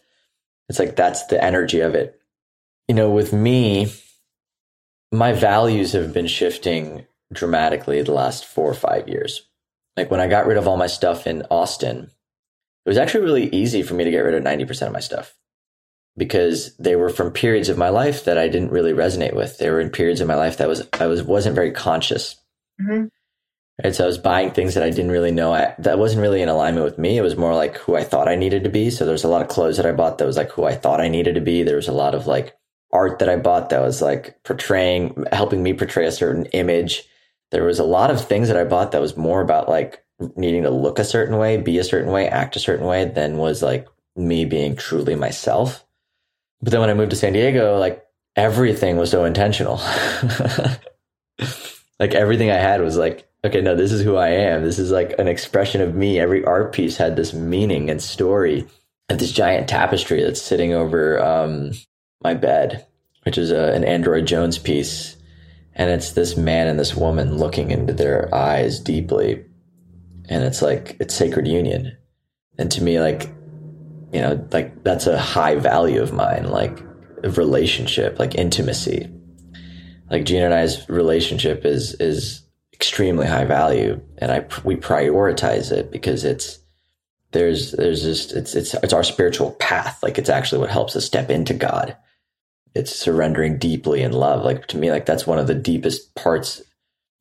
[0.70, 2.20] it's like that's the energy of it.
[2.88, 3.92] You know, with me,
[5.12, 9.48] my values have been shifting dramatically the last four or five years.
[9.96, 12.10] Like when I got rid of all my stuff in Austin,
[12.86, 15.36] it was actually really easy for me to get rid of 90% of my stuff
[16.16, 19.58] because they were from periods of my life that I didn't really resonate with.
[19.58, 22.36] They were in periods of my life that was I was wasn't very conscious.
[22.82, 23.06] Mm-hmm.
[23.84, 26.42] Right, so I was buying things that I didn't really know I, that wasn't really
[26.42, 27.18] in alignment with me.
[27.18, 28.90] It was more like who I thought I needed to be.
[28.90, 31.00] So there's a lot of clothes that I bought that was like who I thought
[31.00, 31.62] I needed to be.
[31.62, 32.56] There was a lot of like
[32.92, 37.04] art that I bought that was like portraying, helping me portray a certain image.
[37.52, 40.04] There was a lot of things that I bought that was more about like
[40.36, 43.38] needing to look a certain way, be a certain way, act a certain way than
[43.38, 45.86] was like me being truly myself.
[46.62, 48.04] But then when I moved to San Diego, like
[48.36, 49.78] everything was so intentional.
[52.00, 54.64] like everything I had was like, okay, no, this is who I am.
[54.64, 56.20] This is like an expression of me.
[56.20, 58.66] Every art piece had this meaning and story.
[59.10, 61.72] And this giant tapestry that's sitting over um,
[62.22, 62.86] my bed,
[63.24, 65.16] which is a, an Android Jones piece.
[65.74, 69.46] And it's this man and this woman looking into their eyes deeply.
[70.30, 71.96] And it's like, it's sacred union.
[72.58, 73.30] And to me, like,
[74.12, 76.80] you know, like that's a high value of mine, like
[77.24, 79.10] relationship, like intimacy.
[80.10, 85.92] Like Gina and I's relationship is, is extremely high value and I, we prioritize it
[85.92, 86.60] because it's,
[87.32, 90.02] there's, there's just, it's, it's, it's our spiritual path.
[90.02, 91.96] Like it's actually what helps us step into God.
[92.78, 94.44] It's surrendering deeply in love.
[94.44, 96.62] Like to me, like that's one of the deepest parts.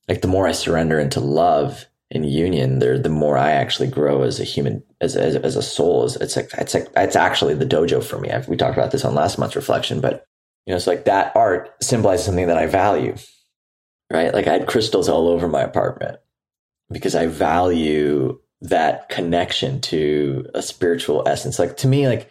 [0.08, 4.22] Like the more I surrender into love, in union, there the more I actually grow
[4.22, 6.04] as a human, as as, as a soul.
[6.04, 8.30] It's like it's like it's actually the dojo for me.
[8.30, 10.24] I've, we talked about this on last month's reflection, but
[10.66, 13.16] you know, it's like that art symbolizes something that I value,
[14.12, 14.32] right?
[14.32, 16.18] Like I had crystals all over my apartment
[16.90, 21.58] because I value that connection to a spiritual essence.
[21.58, 22.30] Like to me, like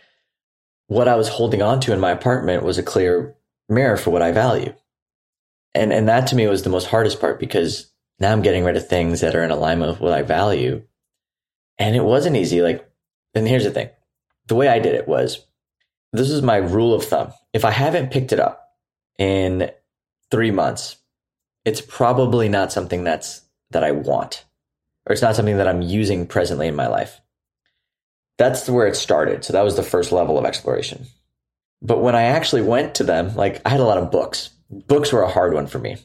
[0.87, 3.35] what I was holding on to in my apartment was a clear
[3.69, 4.73] mirror for what I value.
[5.73, 8.77] And and that to me was the most hardest part because now I'm getting rid
[8.77, 10.83] of things that are in alignment with what I value.
[11.77, 12.61] And it wasn't easy.
[12.61, 12.89] Like,
[13.33, 13.89] and here's the thing
[14.47, 15.45] the way I did it was
[16.13, 17.33] this is my rule of thumb.
[17.53, 18.69] If I haven't picked it up
[19.17, 19.71] in
[20.31, 20.97] three months,
[21.65, 24.45] it's probably not something that's that I want,
[25.05, 27.19] or it's not something that I'm using presently in my life.
[28.37, 29.45] That's where it started.
[29.45, 31.05] So that was the first level of exploration.
[31.81, 34.49] But when I actually went to them, like I had a lot of books.
[34.69, 35.97] Books were a hard one for me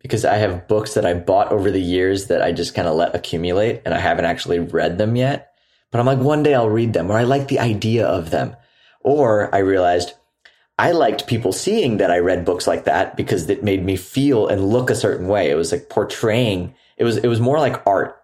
[0.00, 2.94] because I have books that I bought over the years that I just kind of
[2.94, 5.52] let accumulate and I haven't actually read them yet.
[5.90, 8.54] But I'm like, one day I'll read them or I like the idea of them.
[9.00, 10.12] Or I realized
[10.78, 14.48] I liked people seeing that I read books like that because it made me feel
[14.48, 15.50] and look a certain way.
[15.50, 18.20] It was like portraying, it was, it was more like art.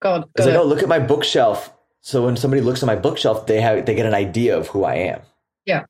[0.00, 1.72] God, it's like, oh, look at my bookshelf.
[2.06, 4.84] So when somebody looks at my bookshelf, they have, they get an idea of who
[4.84, 5.20] I am.
[5.64, 5.84] Yeah.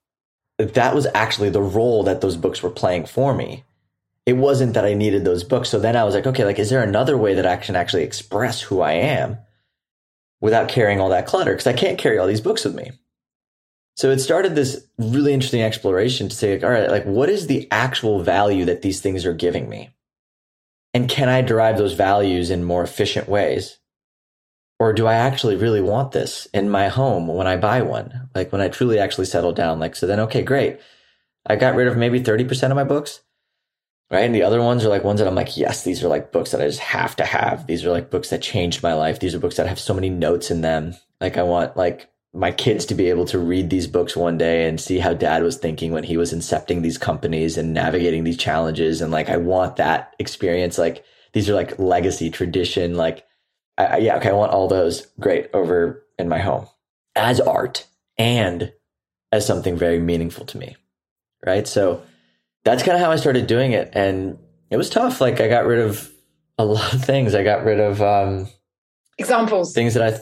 [0.59, 3.65] That was actually the role that those books were playing for me
[4.27, 5.69] it wasn't that I needed those books.
[5.69, 8.03] So then I was like, okay, like, is there another way that I can actually
[8.03, 9.39] express who I am
[10.41, 11.53] without carrying all that clutter?
[11.53, 12.91] Because I can't carry all these books with me.
[13.95, 17.47] So it started this really interesting exploration to say, like, all right, like, what is
[17.47, 19.91] the actual value that these things are giving me?
[20.93, 23.79] And can I derive those values in more efficient ways?
[24.79, 28.29] Or do I actually really want this in my home when I buy one?
[28.35, 30.81] Like when I truly actually settle down, like, so then, okay, great.
[31.47, 33.21] I got rid of maybe 30% of my books
[34.11, 34.25] right?
[34.25, 36.53] And the other ones are like ones that I'm like, yes, these are like books
[36.53, 37.67] that I just have to have.
[37.67, 39.21] These are like books that changed my life.
[39.21, 40.95] These are books that have so many notes in them.
[41.21, 44.69] Like I want like my kids to be able to read these books one day
[44.69, 48.37] and see how dad was thinking when he was incepting these companies and navigating these
[48.37, 49.01] challenges.
[49.01, 50.79] And like, I want that experience.
[50.79, 52.95] Like these are like legacy tradition.
[52.95, 53.25] Like,
[53.79, 54.31] I, I, yeah, okay.
[54.31, 56.67] I want all those great over in my home
[57.15, 57.87] as art
[58.19, 58.73] and
[59.33, 60.77] as something very meaningful to me.
[61.45, 61.67] Right.
[61.67, 62.03] So
[62.65, 63.91] that's kind of how I started doing it.
[63.93, 64.39] And
[64.71, 65.21] it was tough.
[65.21, 66.11] Like I got rid of
[66.59, 67.35] a lot of things.
[67.35, 68.49] I got rid of, um,
[69.19, 70.19] examples, things that I,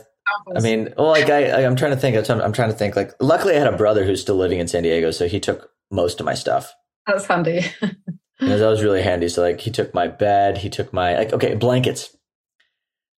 [0.54, 2.28] I mean, well, like I, I am trying to think.
[2.28, 2.96] I'm, I'm trying to think.
[2.96, 5.70] Like, luckily, I had a brother who's still living in San Diego, so he took
[5.90, 6.72] most of my stuff.
[7.06, 7.64] That's handy.
[7.80, 8.00] that
[8.40, 9.28] was really handy.
[9.28, 10.58] So, like, he took my bed.
[10.58, 12.16] He took my like, okay, blankets.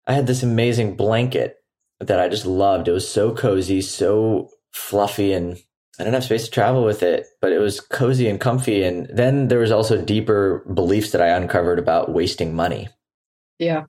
[0.07, 1.57] I had this amazing blanket
[2.01, 2.89] that I just loved.
[2.89, 5.57] It was so cozy, so fluffy, and
[5.99, 8.83] I didn't have space to travel with it, but it was cozy and comfy.
[8.83, 12.89] And then there was also deeper beliefs that I uncovered about wasting money.
[13.59, 13.85] Yeah.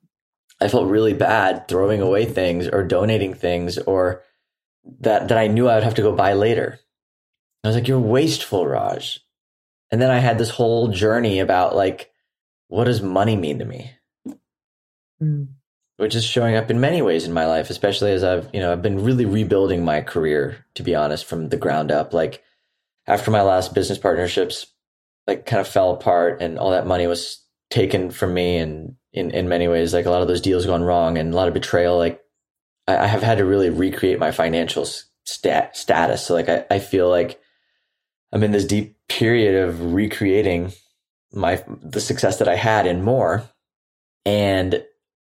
[0.61, 4.23] I felt really bad throwing away things or donating things or
[5.01, 6.79] that that I knew I would have to go buy later.
[7.63, 9.19] I was like, "You're wasteful, Raj."
[9.91, 12.11] And then I had this whole journey about like,
[12.67, 13.91] what does money mean to me?
[15.21, 15.54] Mm.
[15.97, 18.71] Which is showing up in many ways in my life, especially as I've you know
[18.71, 22.13] I've been really rebuilding my career to be honest from the ground up.
[22.13, 22.43] Like
[23.07, 24.67] after my last business partnerships,
[25.25, 29.31] like kind of fell apart, and all that money was taken from me and in,
[29.31, 31.53] in many ways, like a lot of those deals gone wrong and a lot of
[31.53, 31.97] betrayal.
[31.97, 32.21] Like
[32.87, 34.85] I, I have had to really recreate my financial
[35.23, 36.25] stat, status.
[36.25, 37.39] So like I, I feel like
[38.31, 40.73] I'm in this deep period of recreating
[41.31, 43.49] my the success that I had and more.
[44.25, 44.83] And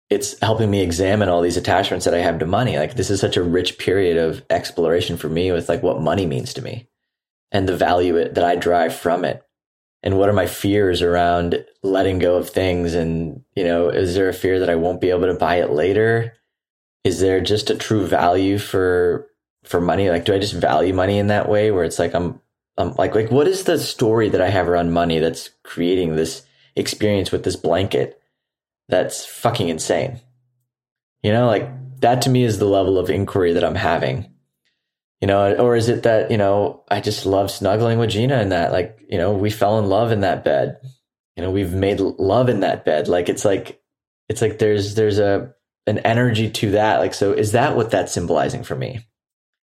[0.10, 2.78] it's helping me examine all these attachments that I have to money.
[2.78, 6.26] Like this is such a rich period of exploration for me with like what money
[6.26, 6.88] means to me
[7.52, 9.44] and the value it, that I derive from it.
[10.02, 12.96] And what are my fears around letting go of things?
[12.96, 15.72] And you know is there a fear that i won't be able to buy it
[15.72, 16.34] later?
[17.04, 19.28] Is there just a true value for
[19.64, 20.10] for money?
[20.10, 22.42] Like do i just value money in that way where it's like i'm
[22.78, 26.44] i'm like like what is the story that i have around money that's creating this
[26.76, 28.19] experience with this blanket
[28.90, 30.20] that's fucking insane
[31.24, 31.70] you know like
[32.02, 34.30] that to me is the level of inquiry that i'm having
[35.22, 38.52] you know, or is it that, you know, I just love snuggling with Gina and
[38.52, 40.78] that, like, you know, we fell in love in that bed.
[41.36, 43.08] You know, we've made love in that bed.
[43.10, 43.82] Like, it's like,
[44.30, 45.54] it's like there's, there's a,
[45.88, 47.00] an energy to that.
[47.00, 49.06] Like, so is that what that's symbolizing for me?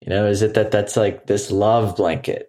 [0.01, 2.49] You know, is it that that's like this love blanket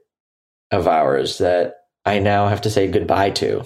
[0.72, 3.64] of ours that I now have to say goodbye to?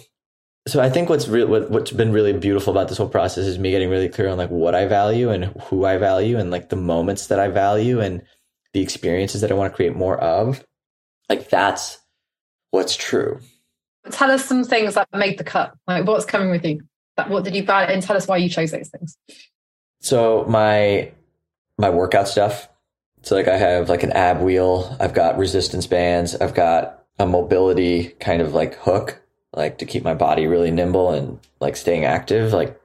[0.68, 3.58] So I think what's real, what, what's been really beautiful about this whole process is
[3.58, 6.70] me getting really clear on like what I value and who I value and like
[6.70, 8.22] the moments that I value and,
[8.74, 10.64] the experiences that I want to create more of,
[11.30, 12.00] like that's
[12.72, 13.40] what's true.
[14.12, 15.74] Tell us some things that made the cut.
[15.88, 16.82] Like what's coming with you?
[17.28, 17.86] What did you buy?
[17.86, 19.18] And tell us why you chose those things.
[20.00, 21.12] So my
[21.78, 22.70] my workout stuff.
[23.22, 24.96] So like I have like an ab wheel.
[25.00, 26.36] I've got resistance bands.
[26.36, 29.21] I've got a mobility kind of like hook,
[29.54, 32.54] like to keep my body really nimble and like staying active.
[32.54, 32.80] Like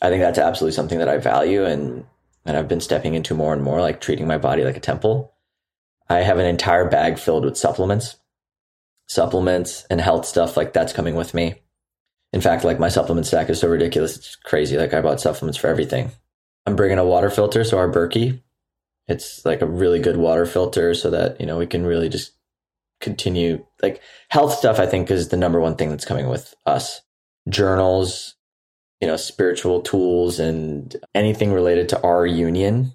[0.00, 2.04] I think that's absolutely something that I value and
[2.44, 5.32] and I've been stepping into more and more, like treating my body like a temple.
[6.08, 8.16] I have an entire bag filled with supplements,
[9.06, 10.56] supplements and health stuff.
[10.56, 11.54] Like that's coming with me.
[12.32, 14.16] In fact, like my supplement stack is so ridiculous.
[14.16, 14.76] It's crazy.
[14.76, 16.10] Like I bought supplements for everything.
[16.66, 17.62] I'm bringing a water filter.
[17.64, 18.40] So our Berkey,
[19.08, 22.32] it's like a really good water filter so that, you know, we can really just
[23.02, 24.78] continue like health stuff.
[24.78, 27.02] I think is the number one thing that's coming with us.
[27.48, 28.36] Journals,
[29.00, 32.94] you know, spiritual tools and anything related to our union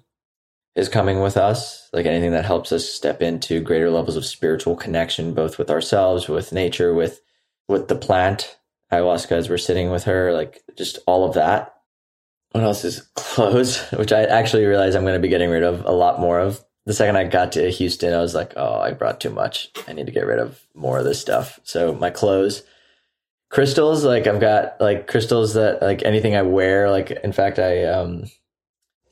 [0.74, 1.88] is coming with us.
[1.92, 6.28] Like anything that helps us step into greater levels of spiritual connection, both with ourselves,
[6.28, 7.20] with nature, with
[7.68, 8.58] with the plant,
[8.92, 11.74] ayahuasca as we're sitting with her, like just all of that.
[12.52, 15.84] What else is clothes, which I actually realize I'm going to be getting rid of
[15.84, 16.64] a lot more of.
[16.88, 19.70] The second I got to Houston, I was like, oh, I brought too much.
[19.86, 21.60] I need to get rid of more of this stuff.
[21.62, 22.62] So my clothes,
[23.50, 27.84] crystals like i've got like crystals that like anything i wear like in fact i
[27.84, 28.24] um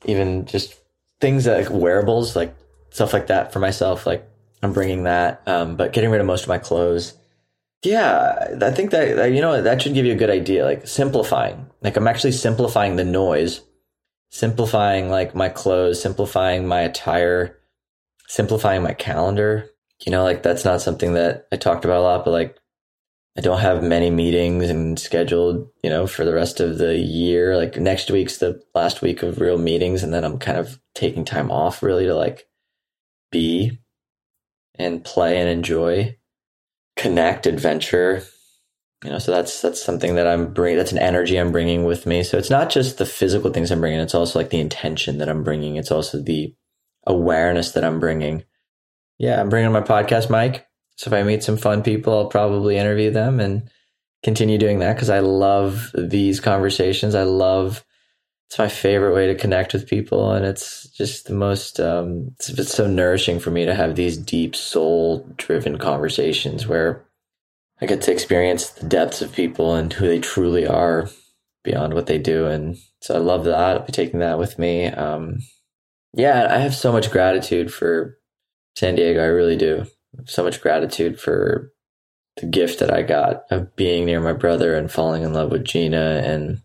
[0.05, 0.75] even just
[1.19, 2.55] things that like wearables like
[2.91, 4.27] stuff like that for myself like
[4.61, 7.15] i'm bringing that um but getting rid of most of my clothes
[7.83, 11.65] yeah i think that you know that should give you a good idea like simplifying
[11.81, 13.61] like i'm actually simplifying the noise
[14.29, 17.56] simplifying like my clothes simplifying my attire
[18.27, 19.69] simplifying my calendar
[20.05, 22.57] you know like that's not something that i talked about a lot but like
[23.37, 27.55] I don't have many meetings and scheduled, you know, for the rest of the year.
[27.55, 30.01] Like next week's the last week of real meetings.
[30.01, 32.47] And then I'm kind of taking time off really to like
[33.31, 33.77] be
[34.73, 36.17] and play and enjoy,
[36.95, 38.23] connect, adventure,
[39.03, 42.05] you know so that's that's something that i'm bringing that's an energy i'm bringing with
[42.05, 45.19] me so it's not just the physical things i'm bringing it's also like the intention
[45.19, 46.53] that i'm bringing it's also the
[47.07, 48.43] awareness that i'm bringing
[49.17, 52.77] yeah i'm bringing my podcast mic so if i meet some fun people i'll probably
[52.77, 53.69] interview them and
[54.23, 57.83] continue doing that because i love these conversations i love
[58.49, 62.49] it's my favorite way to connect with people and it's just the most um, it's,
[62.49, 67.07] it's so nourishing for me to have these deep soul driven conversations where
[67.79, 71.09] I get to experience the depths of people and who they truly are
[71.63, 72.47] beyond what they do.
[72.47, 73.55] And so I love that.
[73.55, 74.87] I'll be taking that with me.
[74.87, 75.39] Um,
[76.13, 78.17] yeah, I have so much gratitude for
[78.75, 79.21] San Diego.
[79.21, 79.85] I really do.
[80.25, 81.71] so much gratitude for
[82.37, 85.65] the gift that I got of being near my brother and falling in love with
[85.65, 86.61] Gina and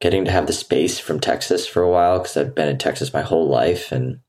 [0.00, 3.12] getting to have the space from Texas for a while because I've been in Texas
[3.12, 4.20] my whole life and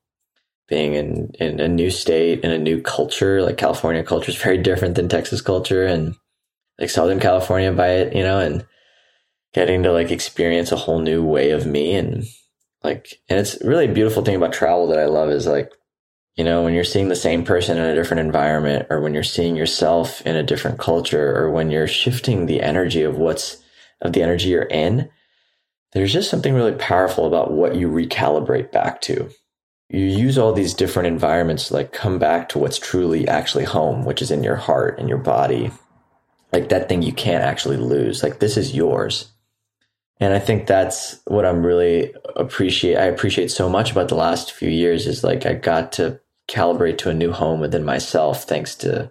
[0.68, 4.58] being in, in a new state and a new culture, like California culture is very
[4.58, 6.14] different than Texas culture and
[6.78, 8.66] like Southern California by it, you know, and
[9.54, 12.24] getting to like experience a whole new way of me and
[12.84, 15.72] like, and it's really a beautiful thing about travel that I love is like,
[16.36, 19.22] you know, when you're seeing the same person in a different environment or when you're
[19.22, 23.62] seeing yourself in a different culture or when you're shifting the energy of what's,
[24.00, 25.10] of the energy you're in,
[25.92, 29.30] there's just something really powerful about what you recalibrate back to
[29.92, 34.04] you use all these different environments to like come back to what's truly actually home,
[34.04, 35.70] which is in your heart and your body.
[36.50, 38.22] Like that thing you can't actually lose.
[38.22, 39.30] Like this is yours.
[40.22, 44.52] And I think that's what I'm really appreciate I appreciate so much about the last
[44.52, 48.76] few years is like I got to calibrate to a new home within myself thanks
[48.76, 49.10] to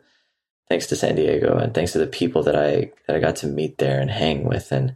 [0.69, 3.47] thanks to San Diego and thanks to the people that I that I got to
[3.47, 4.95] meet there and hang with and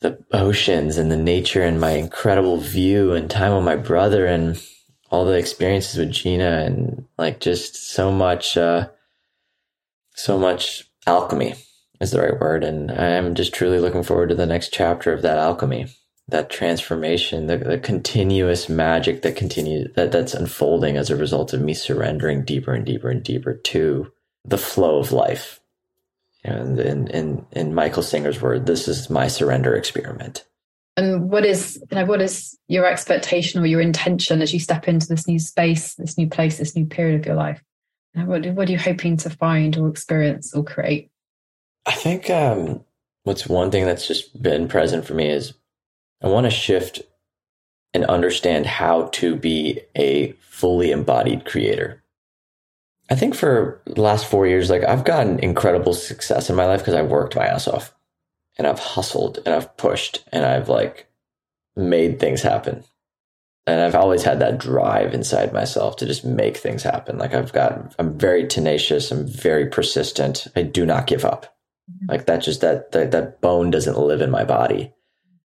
[0.00, 4.60] the oceans and the nature and my incredible view and time with my brother and
[5.10, 8.88] all the experiences with Gina and like just so much, uh,
[10.14, 11.54] so much alchemy
[12.00, 12.64] is the right word.
[12.64, 15.86] And I'm just truly looking forward to the next chapter of that alchemy,
[16.28, 21.60] that transformation, the, the continuous magic that continues, that that's unfolding as a result of
[21.60, 24.10] me surrendering deeper and deeper and deeper to
[24.44, 25.60] the flow of life.
[26.42, 30.44] And in, in, in Michael Singer's word, this is my surrender experiment
[30.96, 34.86] and what is you know what is your expectation or your intention as you step
[34.88, 37.62] into this new space this new place this new period of your life
[38.14, 41.10] what, what are you hoping to find or experience or create
[41.86, 42.84] i think um,
[43.24, 45.54] what's one thing that's just been present for me is
[46.22, 47.02] i want to shift
[47.92, 52.02] and understand how to be a fully embodied creator
[53.10, 56.80] i think for the last four years like i've gotten incredible success in my life
[56.80, 57.94] because i worked my ass off
[58.56, 61.08] and I've hustled and I've pushed and I've like
[61.76, 62.84] made things happen.
[63.66, 67.16] And I've always had that drive inside myself to just make things happen.
[67.16, 69.10] Like I've got, I'm very tenacious.
[69.10, 70.46] I'm very persistent.
[70.54, 71.53] I do not give up.
[71.90, 72.10] Mm-hmm.
[72.10, 74.92] Like that just, that, that, that bone doesn't live in my body.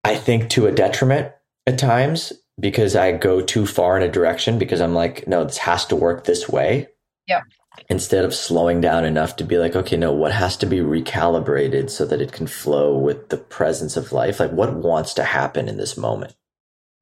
[0.05, 1.33] I think to a detriment
[1.67, 5.59] at times because I go too far in a direction because I'm like, no, this
[5.59, 6.89] has to work this way.
[7.27, 7.43] Yeah
[7.89, 11.89] instead of slowing down enough to be like, okay, no, what has to be recalibrated
[11.89, 14.41] so that it can flow with the presence of life?
[14.41, 16.35] Like, what wants to happen in this moment?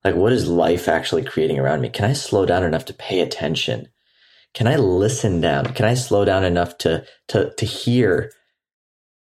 [0.04, 1.88] Like, what is life actually creating around me?
[1.88, 3.88] Can I slow down enough to pay attention?
[4.54, 5.66] Can I listen down?
[5.74, 8.32] Can I slow down enough to, to, to hear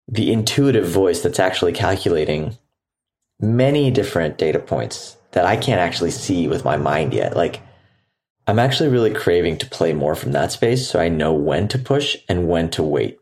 [0.08, 2.58] the intuitive voice that's actually calculating
[3.40, 7.36] many different data points that I can't actually see with my mind yet?
[7.36, 7.62] Like,
[8.48, 11.80] I'm actually really craving to play more from that space so I know when to
[11.80, 13.18] push and when to wait.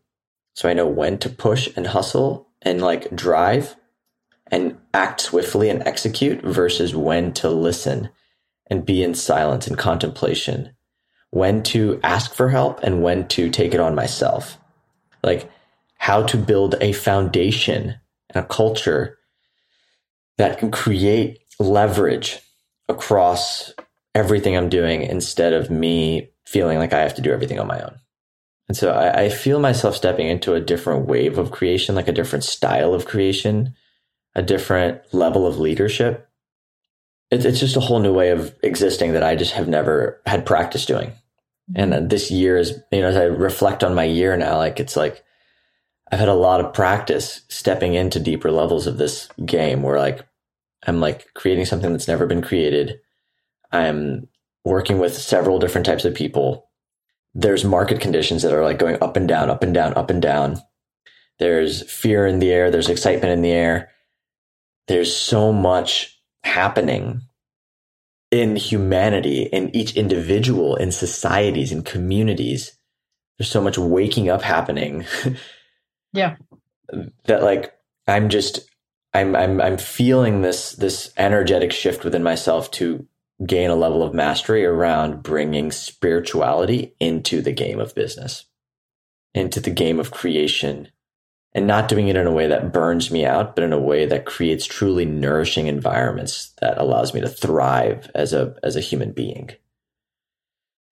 [0.53, 3.75] So I know when to push and hustle and like drive
[4.51, 8.09] and act swiftly and execute versus when to listen
[8.67, 10.75] and be in silence and contemplation,
[11.31, 14.57] when to ask for help and when to take it on myself.
[15.23, 15.49] Like
[15.97, 17.95] how to build a foundation
[18.29, 19.17] and a culture
[20.37, 22.39] that can create leverage
[22.89, 23.73] across
[24.15, 27.81] everything I'm doing instead of me feeling like I have to do everything on my
[27.81, 27.99] own.
[28.67, 32.13] And so I, I, feel myself stepping into a different wave of creation, like a
[32.13, 33.75] different style of creation,
[34.35, 36.29] a different level of leadership.
[37.29, 40.45] It, it's just a whole new way of existing that I just have never had
[40.45, 41.11] practice doing.
[41.75, 44.95] And this year is, you know, as I reflect on my year now, like it's
[44.95, 45.23] like
[46.13, 50.23] I've had a lot of practice stepping into deeper levels of this game where like
[50.85, 52.99] I'm like creating something that's never been created
[53.71, 54.27] I'm
[54.63, 56.69] working with several different types of people.
[57.33, 60.21] There's market conditions that are like going up and down, up and down, up and
[60.21, 60.61] down.
[61.39, 62.69] There's fear in the air.
[62.69, 63.89] There's excitement in the air.
[64.87, 67.21] There's so much happening
[68.29, 72.77] in humanity, in each individual, in societies, in communities.
[73.39, 75.05] There's so much waking up happening.
[76.13, 76.35] yeah.
[77.25, 77.73] that like
[78.07, 78.61] I'm just
[79.13, 83.07] I'm I'm I'm feeling this this energetic shift within myself to
[83.45, 88.45] gain a level of mastery around bringing spirituality into the game of business,
[89.33, 90.89] into the game of creation,
[91.53, 94.05] and not doing it in a way that burns me out, but in a way
[94.05, 99.11] that creates truly nourishing environments that allows me to thrive as a as a human
[99.11, 99.51] being.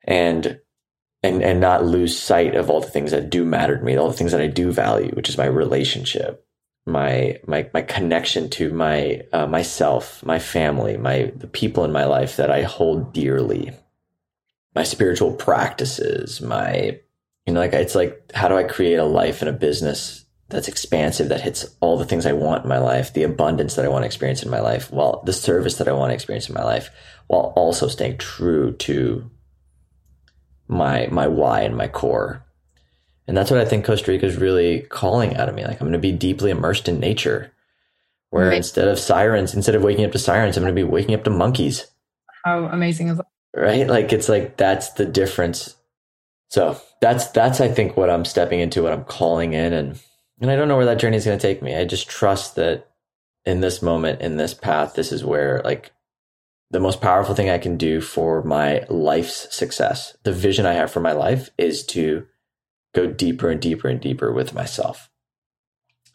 [0.03, 0.59] And
[1.23, 4.09] and and not lose sight of all the things that do matter to me, all
[4.09, 6.45] the things that I do value, which is my relationship,
[6.85, 12.05] my my my connection to my uh, myself, my family, my the people in my
[12.05, 13.71] life that I hold dearly,
[14.75, 16.99] my spiritual practices, my
[17.45, 20.67] you know like it's like how do I create a life and a business that's
[20.67, 23.87] expansive that hits all the things I want in my life, the abundance that I
[23.87, 26.55] want to experience in my life, while the service that I want to experience in
[26.55, 26.89] my life,
[27.27, 29.29] while also staying true to
[30.71, 32.43] my my why and my core
[33.31, 35.63] and that's what I think Costa Rica is really calling out of me.
[35.63, 37.53] Like I'm going to be deeply immersed in nature,
[38.29, 38.57] where right.
[38.57, 41.23] instead of sirens, instead of waking up to sirens, I'm going to be waking up
[41.23, 41.87] to monkeys.
[42.43, 43.27] How amazing is that?
[43.55, 43.87] Right?
[43.87, 45.75] Like it's like that's the difference.
[46.49, 49.99] So that's that's I think what I'm stepping into, what I'm calling in, and
[50.41, 51.75] and I don't know where that journey is going to take me.
[51.75, 52.89] I just trust that
[53.45, 55.91] in this moment, in this path, this is where like
[56.71, 60.91] the most powerful thing I can do for my life's success, the vision I have
[60.91, 62.25] for my life is to
[62.95, 65.09] go deeper and deeper and deeper with myself.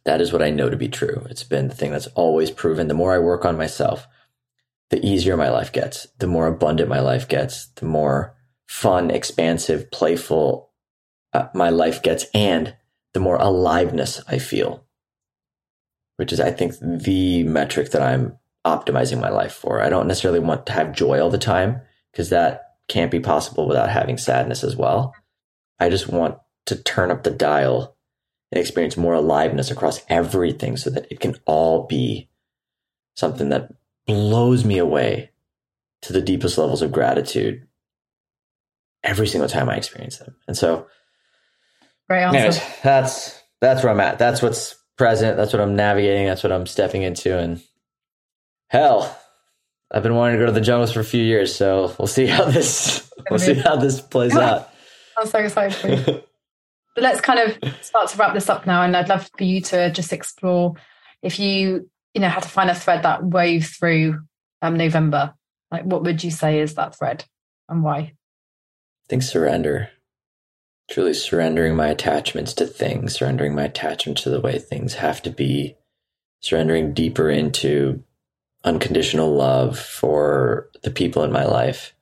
[0.05, 1.27] That is what I know to be true.
[1.29, 2.89] It's been the thing that's always proven.
[2.89, 4.07] The more I work on myself,
[4.91, 8.35] the easier my life gets, the more abundant my life gets, the more
[8.67, 10.71] fun, expansive, playful
[11.33, 12.75] uh, my life gets, and
[13.13, 14.87] the more aliveness I feel,
[16.17, 19.81] which is, I think, the metric that I'm optimizing my life for.
[19.81, 21.81] I don't necessarily want to have joy all the time
[22.13, 25.15] because that can't be possible without having sadness as well.
[25.79, 27.97] I just want to turn up the dial
[28.51, 32.29] and experience more aliveness across everything so that it can all be
[33.15, 33.71] something that
[34.07, 35.31] blows me away
[36.03, 37.67] to the deepest levels of gratitude
[39.03, 40.37] every single time I experience them.
[40.47, 40.87] And so,
[42.09, 42.37] right, awesome.
[42.37, 44.19] anyways, that's that's where I'm at.
[44.19, 45.37] That's what's present.
[45.37, 46.27] That's what I'm navigating.
[46.27, 47.37] That's what I'm stepping into.
[47.37, 47.63] And
[48.69, 49.19] hell,
[49.91, 52.27] I've been wanting to go to the jungles for a few years, so we'll see
[52.27, 54.71] how this we'll see how this plays out.
[55.17, 56.23] I'm so excited for you.
[56.95, 58.81] But let's kind of start to wrap this up now.
[58.81, 60.77] And I'd love for you to just explore
[61.21, 64.21] if you, you know, had to find a thread that wove through
[64.63, 65.35] um, November,
[65.71, 67.27] like what would you say is that thread
[67.69, 67.99] and why?
[67.99, 68.13] I
[69.11, 69.91] think surrender.
[70.91, 75.31] Truly surrendering my attachments to things, surrendering my attachment to the way things have to
[75.31, 75.77] be,
[76.41, 78.05] surrendering deeper into
[78.67, 81.95] unconditional love for the people in my life,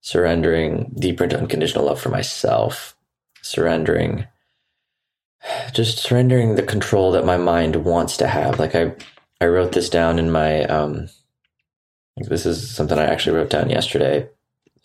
[0.00, 2.96] surrendering deeper into unconditional love for myself,
[3.42, 4.26] surrendering
[5.72, 8.58] just surrendering the control that my mind wants to have.
[8.58, 8.92] Like i
[9.40, 11.08] i wrote this down in my um
[12.16, 14.28] this is something i actually wrote down yesterday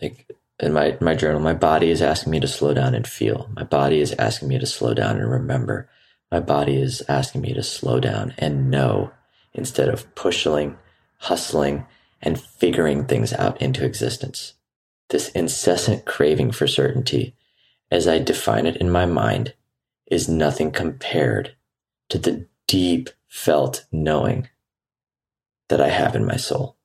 [0.01, 0.27] like
[0.59, 1.39] in my my journal.
[1.39, 3.49] My body is asking me to slow down and feel.
[3.55, 5.89] My body is asking me to slow down and remember.
[6.31, 9.11] My body is asking me to slow down and know
[9.53, 10.77] instead of pushing
[11.17, 11.85] hustling
[12.21, 14.53] and figuring things out into existence
[15.09, 17.35] this incessant craving for certainty
[17.89, 19.53] as I define it in my mind,
[20.11, 21.55] is nothing compared
[22.09, 24.49] to the deep felt knowing
[25.69, 26.75] that I have in my soul.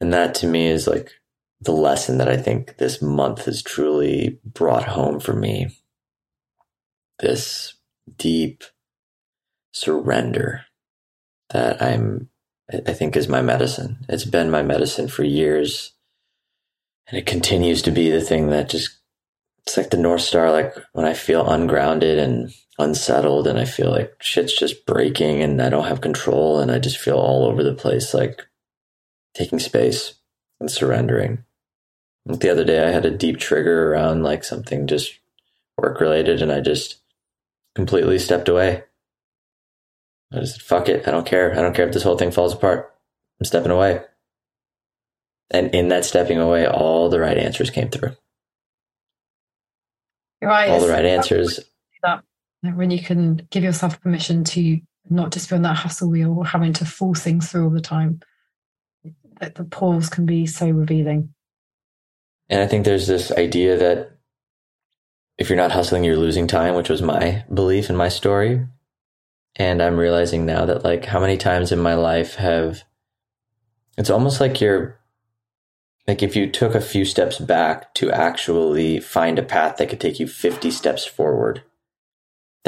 [0.00, 1.12] And that to me is like
[1.60, 5.76] the lesson that I think this month has truly brought home for me.
[7.20, 7.74] This
[8.16, 8.64] deep
[9.72, 10.62] surrender
[11.50, 12.28] that I'm,
[12.72, 14.04] I think is my medicine.
[14.08, 15.92] It's been my medicine for years.
[17.06, 18.98] And it continues to be the thing that just
[19.66, 23.90] it's like the North Star, like when I feel ungrounded and unsettled and I feel
[23.90, 27.62] like shit's just breaking and I don't have control and I just feel all over
[27.62, 28.46] the place, like
[29.34, 30.14] taking space
[30.60, 31.44] and surrendering.
[32.24, 35.18] Like the other day, I had a deep trigger around like something just
[35.76, 36.96] work related and I just
[37.74, 38.84] completely stepped away.
[40.32, 41.08] I just fuck it.
[41.08, 41.52] I don't care.
[41.52, 42.94] I don't care if this whole thing falls apart.
[43.40, 44.02] I'm stepping away.
[45.50, 48.14] And in that stepping away, all the right answers came through.
[50.42, 50.68] Right.
[50.68, 51.60] All the right answers.
[52.02, 52.22] That
[52.62, 56.44] when you can give yourself permission to not just be on that hustle wheel or
[56.44, 58.20] having to force things through all the time.
[59.40, 61.32] That the pause can be so revealing.
[62.48, 64.10] And I think there's this idea that
[65.38, 68.66] if you're not hustling, you're losing time, which was my belief in my story.
[69.58, 72.84] And I'm realizing now that like how many times in my life have
[73.96, 74.98] it's almost like you're
[76.06, 80.00] like if you took a few steps back to actually find a path that could
[80.00, 81.64] take you 50 steps forward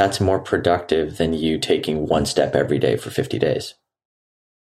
[0.01, 3.75] that's more productive than you taking one step every day for 50 days.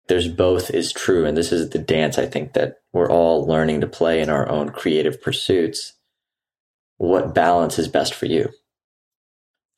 [0.08, 1.26] There's both is true.
[1.26, 4.48] And this is the dance I think that we're all learning to play in our
[4.48, 5.94] own creative pursuits.
[6.96, 8.50] What balance is best for you?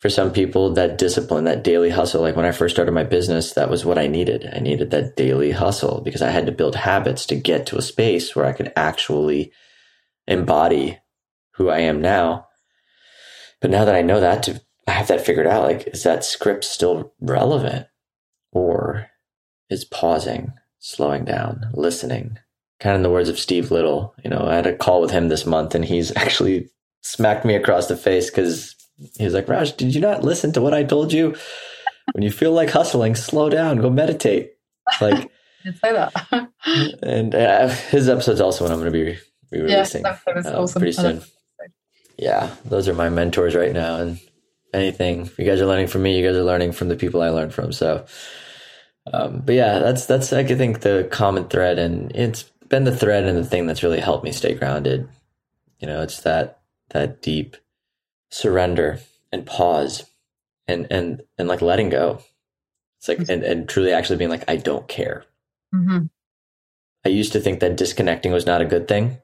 [0.01, 3.53] For some people, that discipline, that daily hustle, like when I first started my business,
[3.53, 4.49] that was what I needed.
[4.51, 7.83] I needed that daily hustle because I had to build habits to get to a
[7.83, 9.53] space where I could actually
[10.27, 10.99] embody
[11.53, 12.49] who I am now.
[13.61, 16.25] But now that I know that, to I have that figured out, like, is that
[16.25, 17.87] script still relevant?
[18.53, 19.07] Or
[19.69, 22.39] is pausing, slowing down, listening?
[22.81, 25.11] Kind of in the words of Steve Little, you know, I had a call with
[25.11, 26.71] him this month and he's actually
[27.03, 28.75] smacked me across the face because
[29.17, 31.37] he was like, Raj, did you not listen to what I told you?
[32.13, 34.53] When you feel like hustling, slow down, go meditate.
[35.01, 35.31] Like,
[35.65, 36.49] say that.
[37.03, 39.19] and uh, his episode's also one I'm going to be
[39.53, 40.81] re-releasing yeah, uh, awesome.
[40.81, 41.23] pretty soon.
[42.19, 44.21] Yeah, those are my mentors right now, and
[44.75, 47.31] anything you guys are learning from me, you guys are learning from the people I
[47.31, 47.73] learned from.
[47.73, 48.05] So,
[49.13, 53.25] um, but yeah, that's that's I think the common thread, and it's been the thread
[53.25, 55.09] and the thing that's really helped me stay grounded.
[55.79, 57.57] You know, it's that that deep
[58.31, 59.01] surrender
[59.33, 60.05] and pause,
[60.67, 62.23] and and and like letting go.
[62.99, 65.25] It's like and and truly actually being like I don't care.
[65.75, 66.07] Mm-hmm.
[67.05, 69.19] I used to think that disconnecting was not a good thing.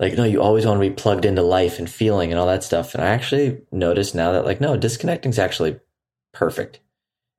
[0.00, 2.64] Like no you always want to be plugged into life and feeling and all that
[2.64, 2.94] stuff.
[2.94, 5.78] And i actually notice now that like no disconnecting is actually
[6.32, 6.80] perfect.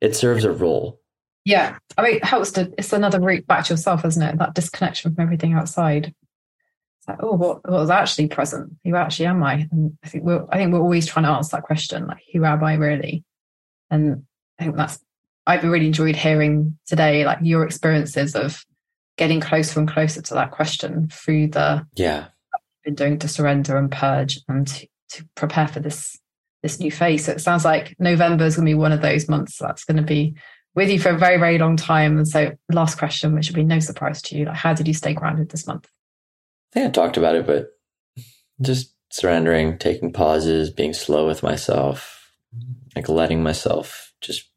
[0.02, 1.02] It serves a role.
[1.46, 1.78] Yeah.
[1.98, 4.38] I mean it helps to it's another route back to yourself isn't it?
[4.38, 6.14] That disconnection from everything outside
[7.10, 10.46] like oh what, what was actually present who actually am i and i think we're
[10.50, 13.24] i think we're always trying to answer that question like who am i really
[13.90, 14.24] and
[14.60, 15.00] i think that's
[15.48, 18.66] i've really enjoyed hearing today like your experiences of
[19.18, 22.28] getting closer and closer to that question through the yeah
[22.84, 26.18] been doing to surrender and purge and to, to prepare for this
[26.62, 27.26] this new phase.
[27.26, 29.98] So it sounds like November is going to be one of those months that's going
[29.98, 30.36] to be
[30.76, 32.18] with you for a very, very long time.
[32.18, 34.94] And so, last question, which will be no surprise to you, like how did you
[34.94, 35.88] stay grounded this month?
[36.72, 37.72] I think I talked about it, but
[38.62, 42.32] just surrendering, taking pauses, being slow with myself,
[42.96, 44.50] like letting myself just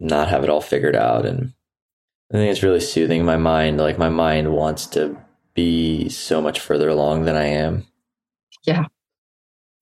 [0.00, 1.24] not have it all figured out.
[1.24, 1.54] And
[2.32, 3.78] I think it's really soothing my mind.
[3.78, 5.16] Like my mind wants to
[5.54, 7.86] be so much further along than I am.
[8.64, 8.84] Yeah.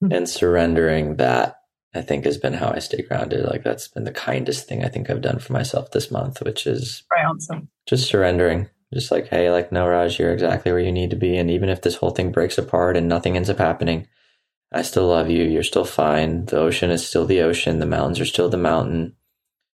[0.01, 0.11] Hmm.
[0.11, 1.57] And surrendering that,
[1.95, 3.45] I think, has been how I stay grounded.
[3.45, 6.65] Like, that's been the kindest thing I think I've done for myself this month, which
[6.67, 7.69] is right awesome.
[7.85, 8.69] just surrendering.
[8.93, 11.37] Just like, hey, like, no, Raj, you're exactly where you need to be.
[11.37, 14.07] And even if this whole thing breaks apart and nothing ends up happening,
[14.71, 15.43] I still love you.
[15.43, 16.45] You're still fine.
[16.45, 17.79] The ocean is still the ocean.
[17.79, 19.15] The mountains are still the mountain.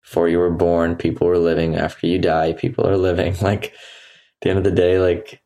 [0.03, 1.77] Before you were born, people were living.
[1.77, 3.37] After you die, people are living.
[3.43, 3.73] Like, at
[4.43, 5.43] the end of the day, like,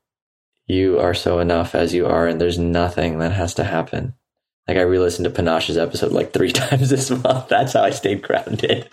[0.66, 4.14] you are so enough as you are, and there's nothing that has to happen.
[4.68, 7.49] Like I re-listened to Panache's episode like three times this month.
[7.49, 8.89] That's how I stayed grounded.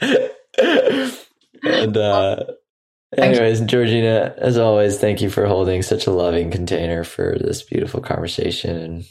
[1.62, 2.44] and uh
[3.18, 8.00] anyways, Georgina, as always, thank you for holding such a loving container for this beautiful
[8.00, 9.04] conversation and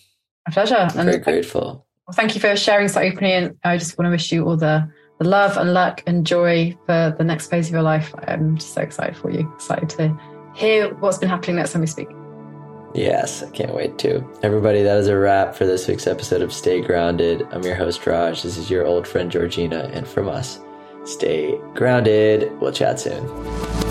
[0.48, 0.76] my pleasure.
[0.76, 1.86] I'm very and grateful.
[2.08, 4.58] Well, thank you for sharing so openly and I just want to wish you all
[4.58, 8.14] the, the love and luck and joy for the next phase of your life.
[8.28, 9.52] I'm just so excited for you.
[9.56, 10.20] Excited to
[10.56, 12.10] hear what's been happening next time we speak.
[12.94, 14.24] Yes, I can't wait to.
[14.44, 17.48] Everybody, that is a wrap for this week's episode of Stay Grounded.
[17.52, 18.44] I'm your host, Raj.
[18.44, 19.90] This is your old friend, Georgina.
[19.94, 20.60] And from us,
[21.06, 22.52] stay grounded.
[22.60, 23.91] We'll chat soon.